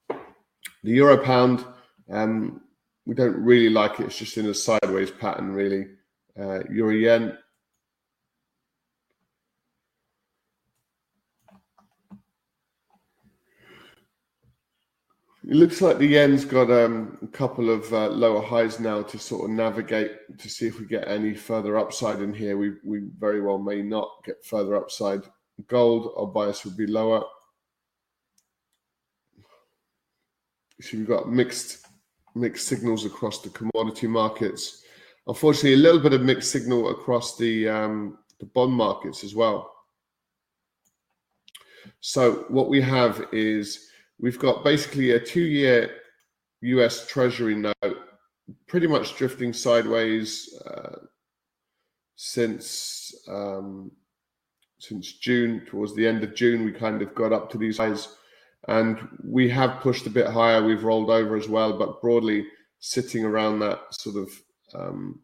the 0.10 0.92
euro 0.92 1.18
pound, 1.18 1.66
um, 2.10 2.62
we 3.06 3.16
don't 3.16 3.36
really 3.36 3.70
like 3.70 4.00
it. 4.00 4.06
It's 4.06 4.18
just 4.18 4.38
in 4.38 4.48
a 4.48 4.54
sideways 4.54 5.12
pattern, 5.12 5.52
really. 5.52 5.88
Uh, 6.40 6.64
euro 6.70 6.94
yen, 6.94 7.38
It 15.46 15.56
looks 15.56 15.82
like 15.82 15.98
the 15.98 16.08
yen's 16.08 16.46
got 16.46 16.72
um, 16.72 17.18
a 17.22 17.28
couple 17.28 17.70
of 17.70 17.92
uh, 17.92 18.08
lower 18.08 18.42
highs 18.42 18.80
now 18.80 19.02
to 19.02 19.20
sort 19.20 19.44
of 19.44 19.56
navigate 19.56 20.12
to 20.38 20.50
see 20.50 20.68
if 20.68 20.80
we 20.80 20.86
get 20.86 21.06
any 21.06 21.34
further 21.34 21.78
upside 21.78 22.22
in 22.22 22.34
here. 22.34 22.58
We 22.58 22.76
we 22.86 23.10
very 23.20 23.42
well 23.42 23.58
may 23.58 23.82
not 23.82 24.10
get 24.26 24.46
further 24.46 24.78
upside. 24.78 25.24
Gold, 25.68 26.14
our 26.18 26.28
bias 26.28 26.64
would 26.64 26.78
be 26.78 26.88
lower. 26.88 27.24
So 30.80 30.98
we've 30.98 31.08
got 31.08 31.30
mixed 31.30 31.86
mixed 32.36 32.68
signals 32.68 33.06
across 33.06 33.42
the 33.42 33.50
commodity 33.50 34.08
markets. 34.08 34.84
Unfortunately, 35.28 35.74
a 35.74 35.78
little 35.78 36.00
bit 36.00 36.14
of 36.14 36.22
mixed 36.22 36.52
signal 36.52 36.90
across 36.90 37.36
the 37.36 37.68
um, 37.68 38.18
the 38.40 38.46
bond 38.46 38.72
markets 38.72 39.26
as 39.26 39.36
well. 39.36 39.74
So 42.00 42.46
what 42.48 42.70
we 42.70 42.80
have 42.80 43.28
is 43.34 43.90
we've 44.20 44.40
got 44.40 44.64
basically 44.64 45.12
a 45.12 45.20
two-year 45.20 45.92
U.S. 46.62 47.08
Treasury 47.08 47.56
note, 47.56 47.98
pretty 48.68 48.88
much 48.88 49.16
drifting 49.18 49.54
sideways 49.54 50.54
uh, 50.66 50.98
since 52.16 53.14
um, 53.28 53.92
since 54.80 55.14
June. 55.14 55.66
Towards 55.66 55.96
the 55.96 56.08
end 56.08 56.24
of 56.24 56.36
June, 56.36 56.64
we 56.64 56.72
kind 56.72 57.02
of 57.02 57.14
got 57.16 57.34
up 57.34 57.50
to 57.52 57.58
these 57.58 57.78
highs, 57.78 58.16
and 58.68 58.98
we 59.24 59.50
have 59.50 59.82
pushed 59.82 60.06
a 60.08 60.12
bit 60.12 60.28
higher. 60.28 60.64
We've 60.64 60.84
rolled 60.84 61.10
over 61.10 61.36
as 61.36 61.50
well, 61.50 61.78
but 61.78 62.02
broadly 62.02 62.46
sitting 62.80 63.26
around 63.26 63.60
that 63.60 63.80
sort 63.92 64.18
of 64.18 64.30
um, 64.74 65.22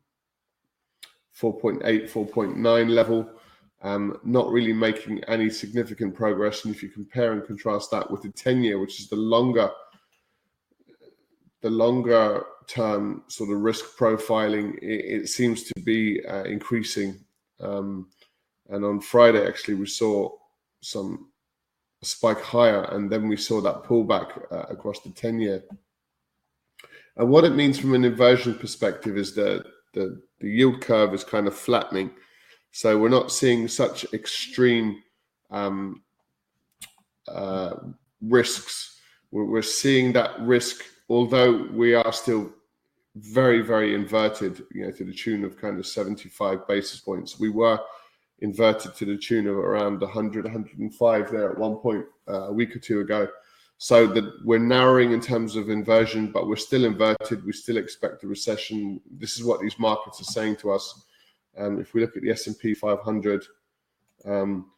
4.8, 1.40 1.82
4.9 2.10 2.90
level 2.90 3.30
um, 3.82 4.20
not 4.24 4.52
really 4.52 4.74
making 4.74 5.24
any 5.26 5.50
significant 5.50 6.14
progress. 6.14 6.66
And 6.66 6.76
if 6.76 6.84
you 6.84 6.90
compare 6.90 7.32
and 7.32 7.46
contrast 7.46 7.92
that 7.92 8.10
with 8.10 8.22
the 8.22 8.30
10 8.30 8.64
year, 8.64 8.80
which 8.80 9.00
is 9.00 9.08
the 9.08 9.16
longer, 9.16 9.70
the 11.62 11.70
longer 11.70 12.44
term 12.68 13.24
sort 13.28 13.52
of 13.52 13.62
risk 13.62 13.98
profiling, 13.98 14.78
it, 14.82 15.22
it 15.22 15.30
seems 15.30 15.64
to 15.64 15.74
be 15.82 16.24
uh, 16.26 16.44
increasing. 16.44 17.20
Um, 17.60 18.08
and 18.70 18.84
on 18.84 19.00
Friday, 19.00 19.48
actually, 19.48 19.76
we 19.76 19.88
saw 19.88 20.30
some 20.82 21.30
spike 22.02 22.42
higher, 22.42 22.84
and 22.92 23.10
then 23.10 23.28
we 23.28 23.36
saw 23.36 23.62
that 23.62 23.84
pullback 23.84 24.52
uh, 24.52 24.66
across 24.70 25.00
the 25.02 25.10
10 25.10 25.40
year. 25.40 25.64
And 27.18 27.30
what 27.30 27.44
it 27.44 27.56
means 27.56 27.80
from 27.80 27.94
an 27.94 28.06
inversion 28.06 28.56
perspective 28.56 29.18
is 29.18 29.36
that 29.36 29.66
the, 29.94 30.22
the 30.40 30.50
yield 30.50 30.82
curve 30.82 31.14
is 31.14 31.24
kind 31.24 31.48
of 31.48 31.56
flattening 31.56 32.12
so 32.72 32.98
we're 32.98 33.10
not 33.10 33.32
seeing 33.32 33.68
such 33.68 34.06
extreme 34.14 35.02
um, 35.52 36.04
uh, 37.28 37.76
risks. 38.22 39.00
We're, 39.32 39.62
seeing 39.62 40.14
that 40.14 40.40
risk, 40.42 40.84
although 41.08 41.68
we 41.72 41.94
are 41.94 42.12
still 42.12 42.52
very, 43.16 43.62
very 43.62 43.94
inverted, 43.94 44.64
you 44.72 44.86
know, 44.86 44.92
to 44.92 45.04
the 45.04 45.14
tune 45.14 45.44
of 45.44 45.58
kind 45.58 45.78
of 45.78 45.86
75 45.86 46.68
basis 46.68 47.00
points. 47.00 47.40
We 47.40 47.50
were 47.50 47.80
inverted 48.40 48.96
to 48.96 49.06
the 49.06 49.18
tune 49.18 49.48
of 49.48 49.56
around 49.56 50.02
100, 50.02 50.46
105 50.46 51.32
there 51.32 51.52
at 51.52 51.58
one 51.58 51.76
point 51.76 52.06
uh, 52.28 52.48
a 52.48 52.54
week 52.54 52.76
or 52.76 52.80
two 52.80 53.02
ago. 53.02 53.28
So 53.78 54.08
that 54.08 54.26
we're 54.44 54.60
narrowing 54.60 55.14
in 55.14 55.22
terms 55.22 55.56
of 55.56 55.70
inversion, 55.70 56.32
but 56.32 56.48
we're 56.48 56.58
still 56.58 56.84
inverted. 56.84 57.46
We 57.46 57.54
still 57.54 57.78
expect 57.78 58.24
a 58.24 58.28
recession. 58.28 59.00
This 59.10 59.38
is 59.38 59.44
what 59.46 59.62
these 59.62 59.80
markets 59.80 60.20
are 60.20 60.26
saying 60.26 60.58
to 60.58 60.72
us. 60.72 61.06
Um, 61.60 61.80
if 61.80 61.94
we 61.94 62.02
look 62.02 62.16
at 62.16 62.24
the 62.24 62.32
S&P 62.32 62.74
500 62.74 63.46
um, 64.26 64.72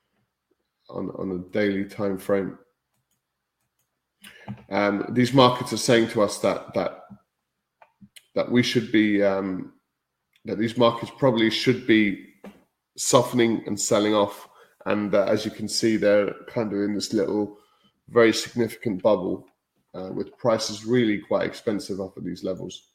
on, 0.90 1.10
on 1.12 1.32
a 1.32 1.52
daily 1.52 1.86
time 1.86 2.18
frame, 2.18 2.58
um, 4.70 5.06
these 5.10 5.34
markets 5.34 5.74
are 5.74 5.78
saying 5.78 6.10
to 6.10 6.22
us 6.22 6.40
that 6.40 6.74
that 6.74 7.06
that 8.36 8.52
we 8.52 8.64
should 8.64 8.92
be 8.92 9.24
um, 9.24 9.74
that 10.46 10.58
these 10.58 10.78
markets 10.78 11.12
probably 11.18 11.50
should 11.50 11.86
be 11.86 12.28
softening 12.98 13.64
and 13.68 13.80
selling 13.80 14.14
off. 14.14 14.48
And 14.86 15.14
uh, 15.14 15.26
as 15.26 15.46
you 15.46 15.52
can 15.52 15.68
see, 15.68 15.98
they're 15.98 16.34
kind 16.48 16.74
of 16.74 16.80
in 16.80 16.96
this 16.96 17.14
little, 17.14 17.58
very 18.10 18.34
significant 18.34 19.04
bubble, 19.04 19.48
uh, 19.94 20.10
with 20.12 20.36
prices 20.38 20.86
really 20.86 21.20
quite 21.20 21.46
expensive 21.46 22.02
up 22.02 22.18
at 22.18 22.24
these 22.24 22.44
levels. 22.44 22.90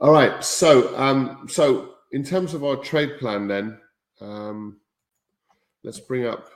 All 0.00 0.12
right, 0.12 0.42
so 0.42 0.96
um, 0.96 1.46
so 1.48 1.94
in 2.12 2.24
terms 2.24 2.54
of 2.54 2.64
our 2.64 2.76
trade 2.76 3.18
plan, 3.18 3.46
then 3.48 3.78
um, 4.20 4.80
let's 5.84 6.00
bring 6.00 6.26
up. 6.26 6.48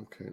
Okay. 0.00 0.30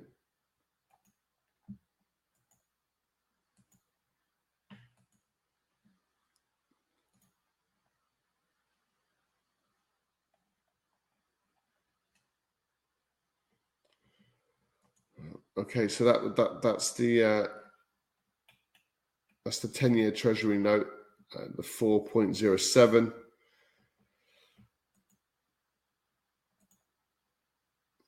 Okay, 15.58 15.88
so 15.88 16.06
that 16.06 16.36
that 16.38 16.62
that's 16.62 16.94
the 16.94 17.24
uh, 17.24 17.48
that's 19.44 19.60
the 19.60 19.68
10 19.68 19.96
year 19.96 20.12
Treasury 20.12 20.58
note, 20.58 20.88
uh, 21.36 21.46
the 21.56 21.64
4.07. 21.64 23.14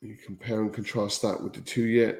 You 0.02 0.18
compare 0.26 0.62
and 0.62 0.74
contrast 0.74 1.22
that 1.22 1.42
with 1.42 1.54
the 1.54 1.62
two 1.62 1.86
year. 1.86 2.20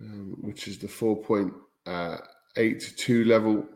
Um, 0.00 0.36
which 0.42 0.68
is 0.68 0.78
the 0.78 0.86
4.82 0.86 1.50
uh, 1.86 3.28
level. 3.28 3.66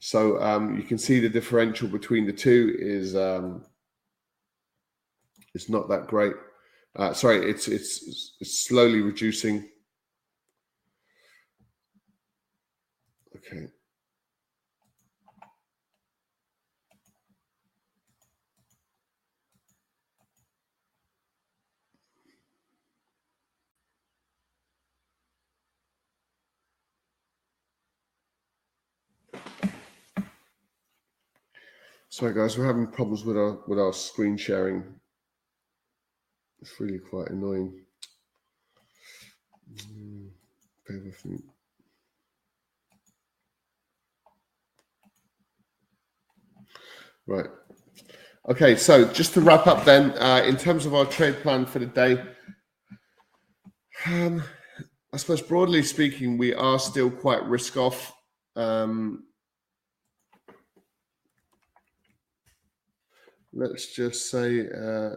So 0.00 0.42
um, 0.42 0.76
you 0.76 0.82
can 0.82 0.98
see 0.98 1.20
the 1.20 1.28
differential 1.28 1.86
between 1.86 2.26
the 2.26 2.32
two 2.32 2.74
is 2.76 3.14
um, 3.14 3.64
it's 5.54 5.68
not 5.68 5.88
that 5.88 6.06
great. 6.06 6.34
Uh, 6.96 7.12
sorry, 7.14 7.48
it's, 7.50 7.68
it's 7.68 8.36
it's 8.40 8.66
slowly 8.66 9.00
reducing. 9.00 9.68
Okay. 13.36 13.66
Sorry 32.10 32.34
guys, 32.34 32.58
we're 32.58 32.66
having 32.66 32.86
problems 32.88 33.24
with 33.24 33.38
our 33.38 33.58
with 33.66 33.78
our 33.78 33.94
screen 33.94 34.36
sharing. 34.36 35.01
It's 36.62 36.78
really 36.78 37.00
quite 37.00 37.28
annoying. 37.30 37.80
Mm, 39.74 40.28
with 40.88 41.24
me. 41.24 41.38
Right. 47.26 47.46
Okay, 48.48 48.76
so 48.76 49.04
just 49.06 49.34
to 49.34 49.40
wrap 49.40 49.66
up 49.66 49.84
then, 49.84 50.12
uh, 50.12 50.44
in 50.46 50.56
terms 50.56 50.86
of 50.86 50.94
our 50.94 51.04
trade 51.04 51.42
plan 51.42 51.66
for 51.66 51.80
the 51.80 51.86
day, 51.86 52.22
um, 54.06 54.44
I 55.12 55.16
suppose 55.16 55.42
broadly 55.42 55.82
speaking, 55.82 56.38
we 56.38 56.54
are 56.54 56.78
still 56.78 57.10
quite 57.10 57.42
risk 57.44 57.76
off. 57.76 58.14
Um, 58.54 59.24
let's 63.52 63.92
just 63.96 64.30
say 64.30 64.68
uh, 64.68 65.16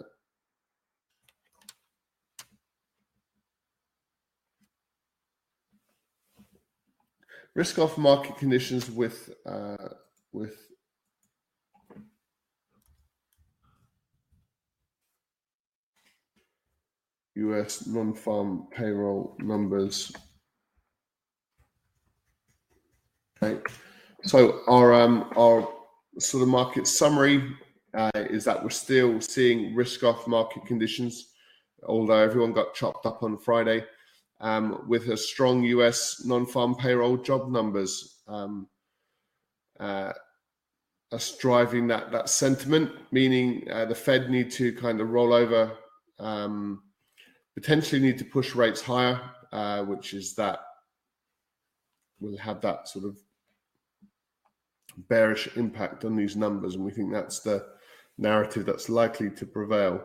risk 7.56 7.80
off 7.80 7.98
market 7.98 8.38
conditions 8.38 8.92
with 8.92 9.34
uh, 9.46 9.90
with 10.34 10.56
US 17.36 17.88
non-farm 17.88 18.68
payroll 18.72 19.36
numbers. 19.40 20.12
So 24.24 24.62
our 24.68 24.94
um, 24.94 25.30
our 25.38 25.68
sort 26.18 26.44
of 26.44 26.50
market 26.50 26.88
summary 26.88 27.56
uh, 27.94 28.10
is 28.16 28.44
that 28.46 28.64
we're 28.64 28.70
still 28.70 29.22
seeing 29.22 29.76
risk 29.76 30.04
off 30.04 30.28
market 30.28 30.66
conditions, 30.66 31.34
although 31.88 32.18
everyone 32.18 32.52
got 32.52 32.74
chopped 32.74 33.06
up 33.06 33.22
on 33.22 33.38
Friday 33.38 33.86
um, 34.42 34.84
with 34.88 35.08
a 35.10 35.18
strong 35.18 35.64
US 35.64 36.24
non 36.26 36.46
farm 36.46 36.76
payroll 36.76 37.18
job 37.18 37.52
numbers. 37.52 38.22
Um, 38.28 38.68
uh, 39.80 40.14
us 41.12 41.38
driving 41.38 41.88
that 41.88 42.12
that 42.12 42.30
sentiment, 42.30 42.92
meaning 43.12 43.68
uh, 43.72 43.86
the 43.86 43.96
Fed 43.96 44.30
need 44.30 44.52
to 44.52 44.74
kind 44.74 45.00
of 45.00 45.10
roll 45.10 45.34
over, 45.34 45.72
um, 46.20 46.84
potentially 47.54 48.02
need 48.02 48.18
to 48.18 48.26
push 48.26 48.56
rates 48.56 48.82
higher, 48.82 49.20
uh, 49.52 49.84
which 49.84 50.14
is 50.14 50.36
that 50.36 50.60
will 52.20 52.38
have 52.38 52.62
that 52.62 52.88
sort 52.88 53.06
of 53.06 53.18
bearish 55.10 55.56
impact 55.58 56.06
on 56.06 56.16
these 56.16 56.36
numbers, 56.36 56.76
and 56.76 56.84
we 56.84 56.92
think 56.92 57.12
that's 57.12 57.42
the 57.42 57.66
narrative 58.18 58.66
that's 58.66 58.90
likely 58.90 59.30
to 59.30 59.46
prevail. 59.46 60.02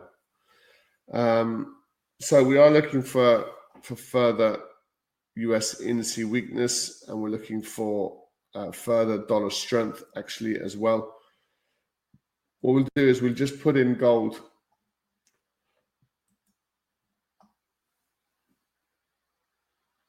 Um, 1.13 1.77
so 2.19 2.43
we 2.43 2.57
are 2.57 2.69
looking 2.69 3.01
for 3.01 3.45
for 3.83 3.95
further 3.95 4.59
US 5.35 5.81
indice 5.81 6.23
weakness, 6.25 7.03
and 7.07 7.21
we're 7.21 7.29
looking 7.29 7.61
for 7.61 8.21
uh, 8.53 8.71
further 8.71 9.25
dollar 9.25 9.49
strength 9.49 10.03
actually 10.17 10.59
as 10.59 10.75
well. 10.75 11.15
What 12.61 12.73
we'll 12.73 12.87
do 12.95 13.07
is 13.07 13.21
we'll 13.21 13.33
just 13.33 13.61
put 13.61 13.77
in 13.77 13.95
gold. 13.95 14.39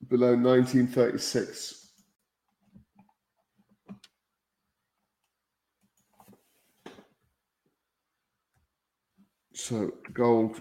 Below 0.09 0.37
1936. 0.37 1.79
So 9.55 9.93
gold 10.13 10.61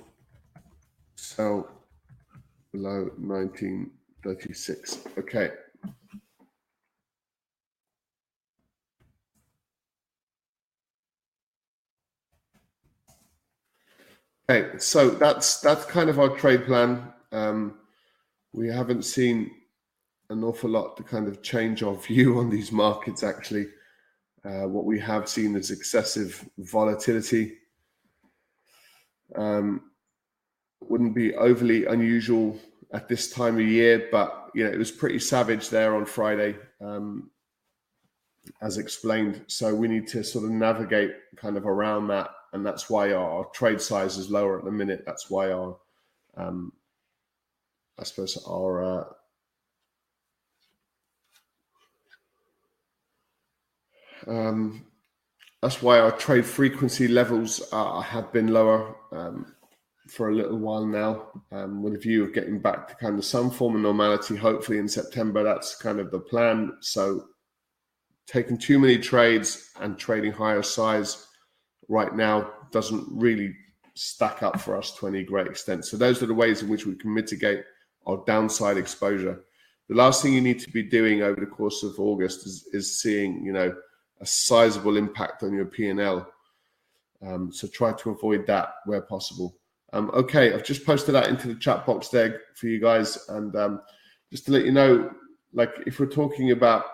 sell 1.15 1.80
below 2.71 3.09
1936. 3.17 4.99
Okay. 5.17 5.51
Okay, 14.49 14.77
so 14.79 15.09
that's 15.09 15.61
that's 15.61 15.85
kind 15.85 16.09
of 16.09 16.19
our 16.19 16.29
trade 16.29 16.65
plan. 16.65 17.13
Um, 17.31 17.75
we 18.51 18.67
haven't 18.67 19.03
seen 19.03 19.51
an 20.29 20.43
awful 20.43 20.69
lot 20.69 20.97
to 20.97 21.03
kind 21.03 21.27
of 21.27 21.41
change 21.41 21.83
our 21.83 21.95
view 22.07 22.39
on 22.39 22.49
these 22.49 22.71
markets. 22.71 23.23
Actually, 23.23 23.67
uh, 24.43 24.67
what 24.67 24.85
we 24.85 24.99
have 24.99 25.29
seen 25.29 25.55
is 25.55 25.71
excessive 25.71 26.49
volatility 26.57 27.59
um, 29.35 29.90
wouldn't 30.81 31.15
be 31.15 31.35
overly 31.35 31.85
unusual 31.85 32.59
at 32.93 33.07
this 33.07 33.29
time 33.29 33.55
of 33.55 33.65
year, 33.65 34.07
but 34.11 34.49
you 34.53 34.63
know 34.63 34.71
it 34.71 34.77
was 34.77 34.91
pretty 34.91 35.19
savage 35.19 35.69
there 35.69 35.95
on 35.95 36.05
Friday, 36.05 36.55
um, 36.81 37.29
as 38.61 38.77
explained. 38.77 39.43
So 39.47 39.73
we 39.73 39.87
need 39.87 40.07
to 40.07 40.23
sort 40.23 40.45
of 40.45 40.51
navigate 40.51 41.11
kind 41.35 41.57
of 41.57 41.65
around 41.65 42.07
that, 42.07 42.29
and 42.53 42.65
that's 42.65 42.89
why 42.89 43.13
our, 43.13 43.45
trade 43.53 43.81
size 43.81 44.17
is 44.17 44.29
lower 44.29 44.59
at 44.59 44.65
the 44.65 44.71
minute. 44.71 45.03
That's 45.05 45.29
why 45.29 45.51
our, 45.51 45.77
um, 46.35 46.73
I 47.97 48.03
suppose 48.03 48.37
our 48.47 48.83
uh, 48.83 49.03
um, 54.27 54.85
that's 55.61 55.81
why 55.81 55.99
our 55.99 56.11
trade 56.11 56.45
frequency 56.45 57.07
levels 57.07 57.61
are, 57.71 58.01
have 58.01 58.33
been 58.33 58.47
lower 58.47 58.95
um, 59.11 59.53
for 60.11 60.29
a 60.29 60.35
little 60.35 60.57
while 60.57 60.85
now, 60.85 61.27
um, 61.53 61.81
with 61.81 61.95
a 61.95 61.97
view 61.97 62.21
of 62.21 62.33
getting 62.33 62.59
back 62.59 62.85
to 62.89 62.95
kind 62.95 63.17
of 63.17 63.23
some 63.23 63.49
form 63.49 63.75
of 63.75 63.81
normality. 63.81 64.35
Hopefully 64.35 64.77
in 64.77 64.87
September, 64.89 65.41
that's 65.41 65.75
kind 65.75 66.01
of 66.01 66.11
the 66.11 66.19
plan. 66.19 66.73
So, 66.81 67.27
taking 68.27 68.57
too 68.57 68.77
many 68.77 68.97
trades 68.97 69.71
and 69.79 69.97
trading 69.97 70.33
higher 70.33 70.63
size 70.63 71.27
right 71.87 72.13
now 72.13 72.51
doesn't 72.71 73.07
really 73.09 73.55
stack 73.93 74.43
up 74.43 74.59
for 74.59 74.77
us 74.77 74.93
to 74.97 75.07
any 75.07 75.23
great 75.23 75.47
extent. 75.47 75.85
So, 75.85 75.95
those 75.95 76.21
are 76.21 76.25
the 76.25 76.33
ways 76.33 76.61
in 76.61 76.67
which 76.67 76.85
we 76.85 76.95
can 76.95 77.13
mitigate 77.13 77.63
our 78.05 78.21
downside 78.27 78.75
exposure. 78.75 79.45
The 79.87 79.95
last 79.95 80.21
thing 80.21 80.33
you 80.33 80.41
need 80.41 80.59
to 80.59 80.71
be 80.71 80.83
doing 80.83 81.21
over 81.21 81.39
the 81.39 81.45
course 81.45 81.83
of 81.83 81.97
August 81.99 82.45
is, 82.45 82.67
is 82.73 83.01
seeing, 83.01 83.45
you 83.45 83.53
know, 83.53 83.73
a 84.19 84.25
sizable 84.25 84.97
impact 84.97 85.43
on 85.43 85.53
your 85.53 85.65
P&L. 85.65 86.27
Um, 87.25 87.51
so 87.53 87.67
try 87.67 87.93
to 87.93 88.09
avoid 88.09 88.45
that 88.47 88.73
where 88.85 89.01
possible. 89.01 89.55
Um, 89.93 90.09
okay, 90.13 90.53
I've 90.53 90.63
just 90.63 90.85
posted 90.85 91.15
that 91.15 91.27
into 91.27 91.47
the 91.47 91.55
chat 91.55 91.85
box 91.85 92.07
there 92.09 92.41
for 92.55 92.67
you 92.67 92.79
guys. 92.79 93.17
And 93.29 93.55
um, 93.55 93.81
just 94.31 94.45
to 94.45 94.51
let 94.51 94.65
you 94.65 94.71
know, 94.71 95.11
like 95.53 95.71
if 95.85 95.99
we're 95.99 96.05
talking 96.05 96.51
about, 96.51 96.85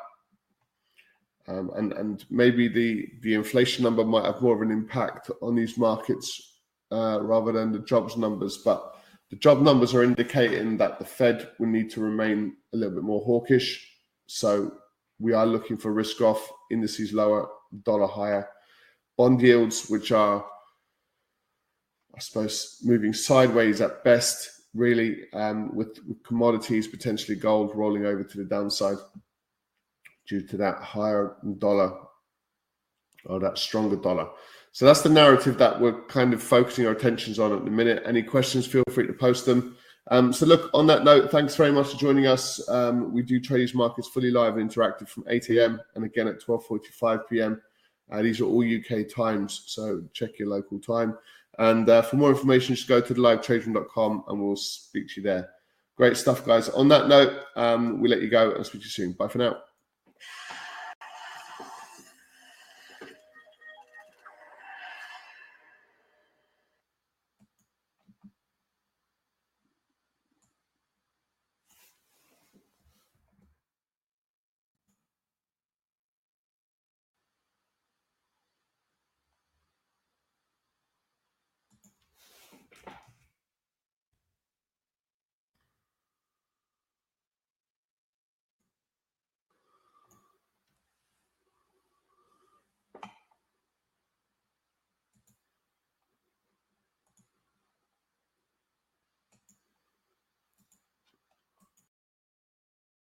um, 1.47 1.71
and, 1.75 1.93
and 1.93 2.25
maybe 2.29 2.67
the, 2.67 3.07
the 3.21 3.33
inflation 3.33 3.83
number 3.83 4.03
might 4.03 4.25
have 4.25 4.41
more 4.41 4.55
of 4.55 4.61
an 4.61 4.71
impact 4.71 5.31
on 5.41 5.55
these 5.55 5.77
markets 5.77 6.59
uh, 6.91 7.19
rather 7.21 7.51
than 7.51 7.71
the 7.71 7.79
jobs 7.79 8.17
numbers. 8.17 8.57
But 8.57 8.95
the 9.29 9.35
job 9.37 9.61
numbers 9.61 9.93
are 9.93 10.03
indicating 10.03 10.77
that 10.77 10.99
the 10.99 11.05
Fed 11.05 11.49
will 11.59 11.67
need 11.67 11.89
to 11.91 12.01
remain 12.01 12.55
a 12.73 12.77
little 12.77 12.95
bit 12.95 13.03
more 13.03 13.21
hawkish. 13.21 13.87
So 14.25 14.73
we 15.19 15.33
are 15.33 15.45
looking 15.45 15.77
for 15.77 15.93
risk 15.93 16.21
off 16.21 16.49
indices 16.71 17.13
lower, 17.13 17.47
dollar 17.83 18.07
higher, 18.07 18.49
bond 19.17 19.41
yields, 19.41 19.87
which 19.89 20.11
are, 20.11 20.45
I 22.17 22.19
suppose, 22.19 22.79
moving 22.83 23.13
sideways 23.13 23.79
at 23.79 24.03
best, 24.03 24.49
really, 24.73 25.31
um, 25.33 25.75
with, 25.75 25.99
commodities, 26.23 26.87
potentially 26.87 27.37
gold 27.37 27.75
rolling 27.75 28.07
over 28.07 28.23
to 28.23 28.37
the 28.37 28.43
downside 28.43 28.97
due 30.27 30.41
to 30.47 30.57
that 30.57 30.81
higher 30.81 31.37
dollar 31.59 31.93
or 33.25 33.39
that 33.39 33.59
stronger 33.59 33.97
dollar. 33.97 34.27
So 34.71 34.85
that's 34.85 35.01
the 35.01 35.09
narrative 35.09 35.57
that 35.59 35.79
we're 35.79 36.01
kind 36.05 36.33
of 36.33 36.41
focusing 36.41 36.87
our 36.87 36.91
attentions 36.91 37.37
on 37.39 37.53
at 37.53 37.63
the 37.63 37.71
minute. 37.71 38.01
Any 38.05 38.23
questions, 38.23 38.65
feel 38.65 38.83
free 38.89 39.07
to 39.07 39.13
post 39.13 39.45
them. 39.45 39.77
Um, 40.09 40.33
so 40.33 40.45
look, 40.45 40.69
on 40.73 40.87
that 40.87 41.03
note, 41.03 41.29
thanks 41.29 41.55
very 41.55 41.71
much 41.71 41.89
for 41.89 41.97
joining 41.97 42.27
us. 42.27 42.67
Um, 42.69 43.13
we 43.13 43.21
do 43.21 43.39
trade 43.39 43.61
these 43.61 43.75
markets 43.75 44.07
fully 44.07 44.31
live 44.31 44.57
and 44.57 44.69
interactive 44.69 45.07
from 45.07 45.25
8 45.27 45.49
a.m. 45.49 45.81
and 45.95 46.03
again 46.05 46.27
at 46.27 46.41
12.45 46.41 47.21
p.m. 47.29 47.61
Uh, 48.11 48.21
these 48.21 48.39
are 48.39 48.45
all 48.45 48.63
UK 48.63 49.07
times, 49.09 49.63
so 49.65 50.03
check 50.13 50.39
your 50.39 50.49
local 50.49 50.79
time. 50.79 51.17
And 51.59 51.89
uh, 51.89 52.01
for 52.03 52.17
more 52.17 52.29
information, 52.29 52.75
just 52.75 52.87
go 52.87 53.01
to 53.01 53.13
thelivetradesroom.com 53.13 54.23
and 54.27 54.41
we'll 54.41 54.55
speak 54.55 55.09
to 55.09 55.13
you 55.17 55.23
there. 55.23 55.49
Great 55.95 56.15
stuff, 56.15 56.45
guys. 56.45 56.69
On 56.69 56.87
that 56.89 57.07
note, 57.07 57.43
um, 57.55 57.99
we 57.99 58.07
let 58.07 58.21
you 58.21 58.29
go 58.29 58.51
and 58.51 58.65
speak 58.65 58.81
to 58.81 58.85
you 58.85 58.91
soon. 58.91 59.11
Bye 59.13 59.27
for 59.27 59.39
now. 59.39 59.57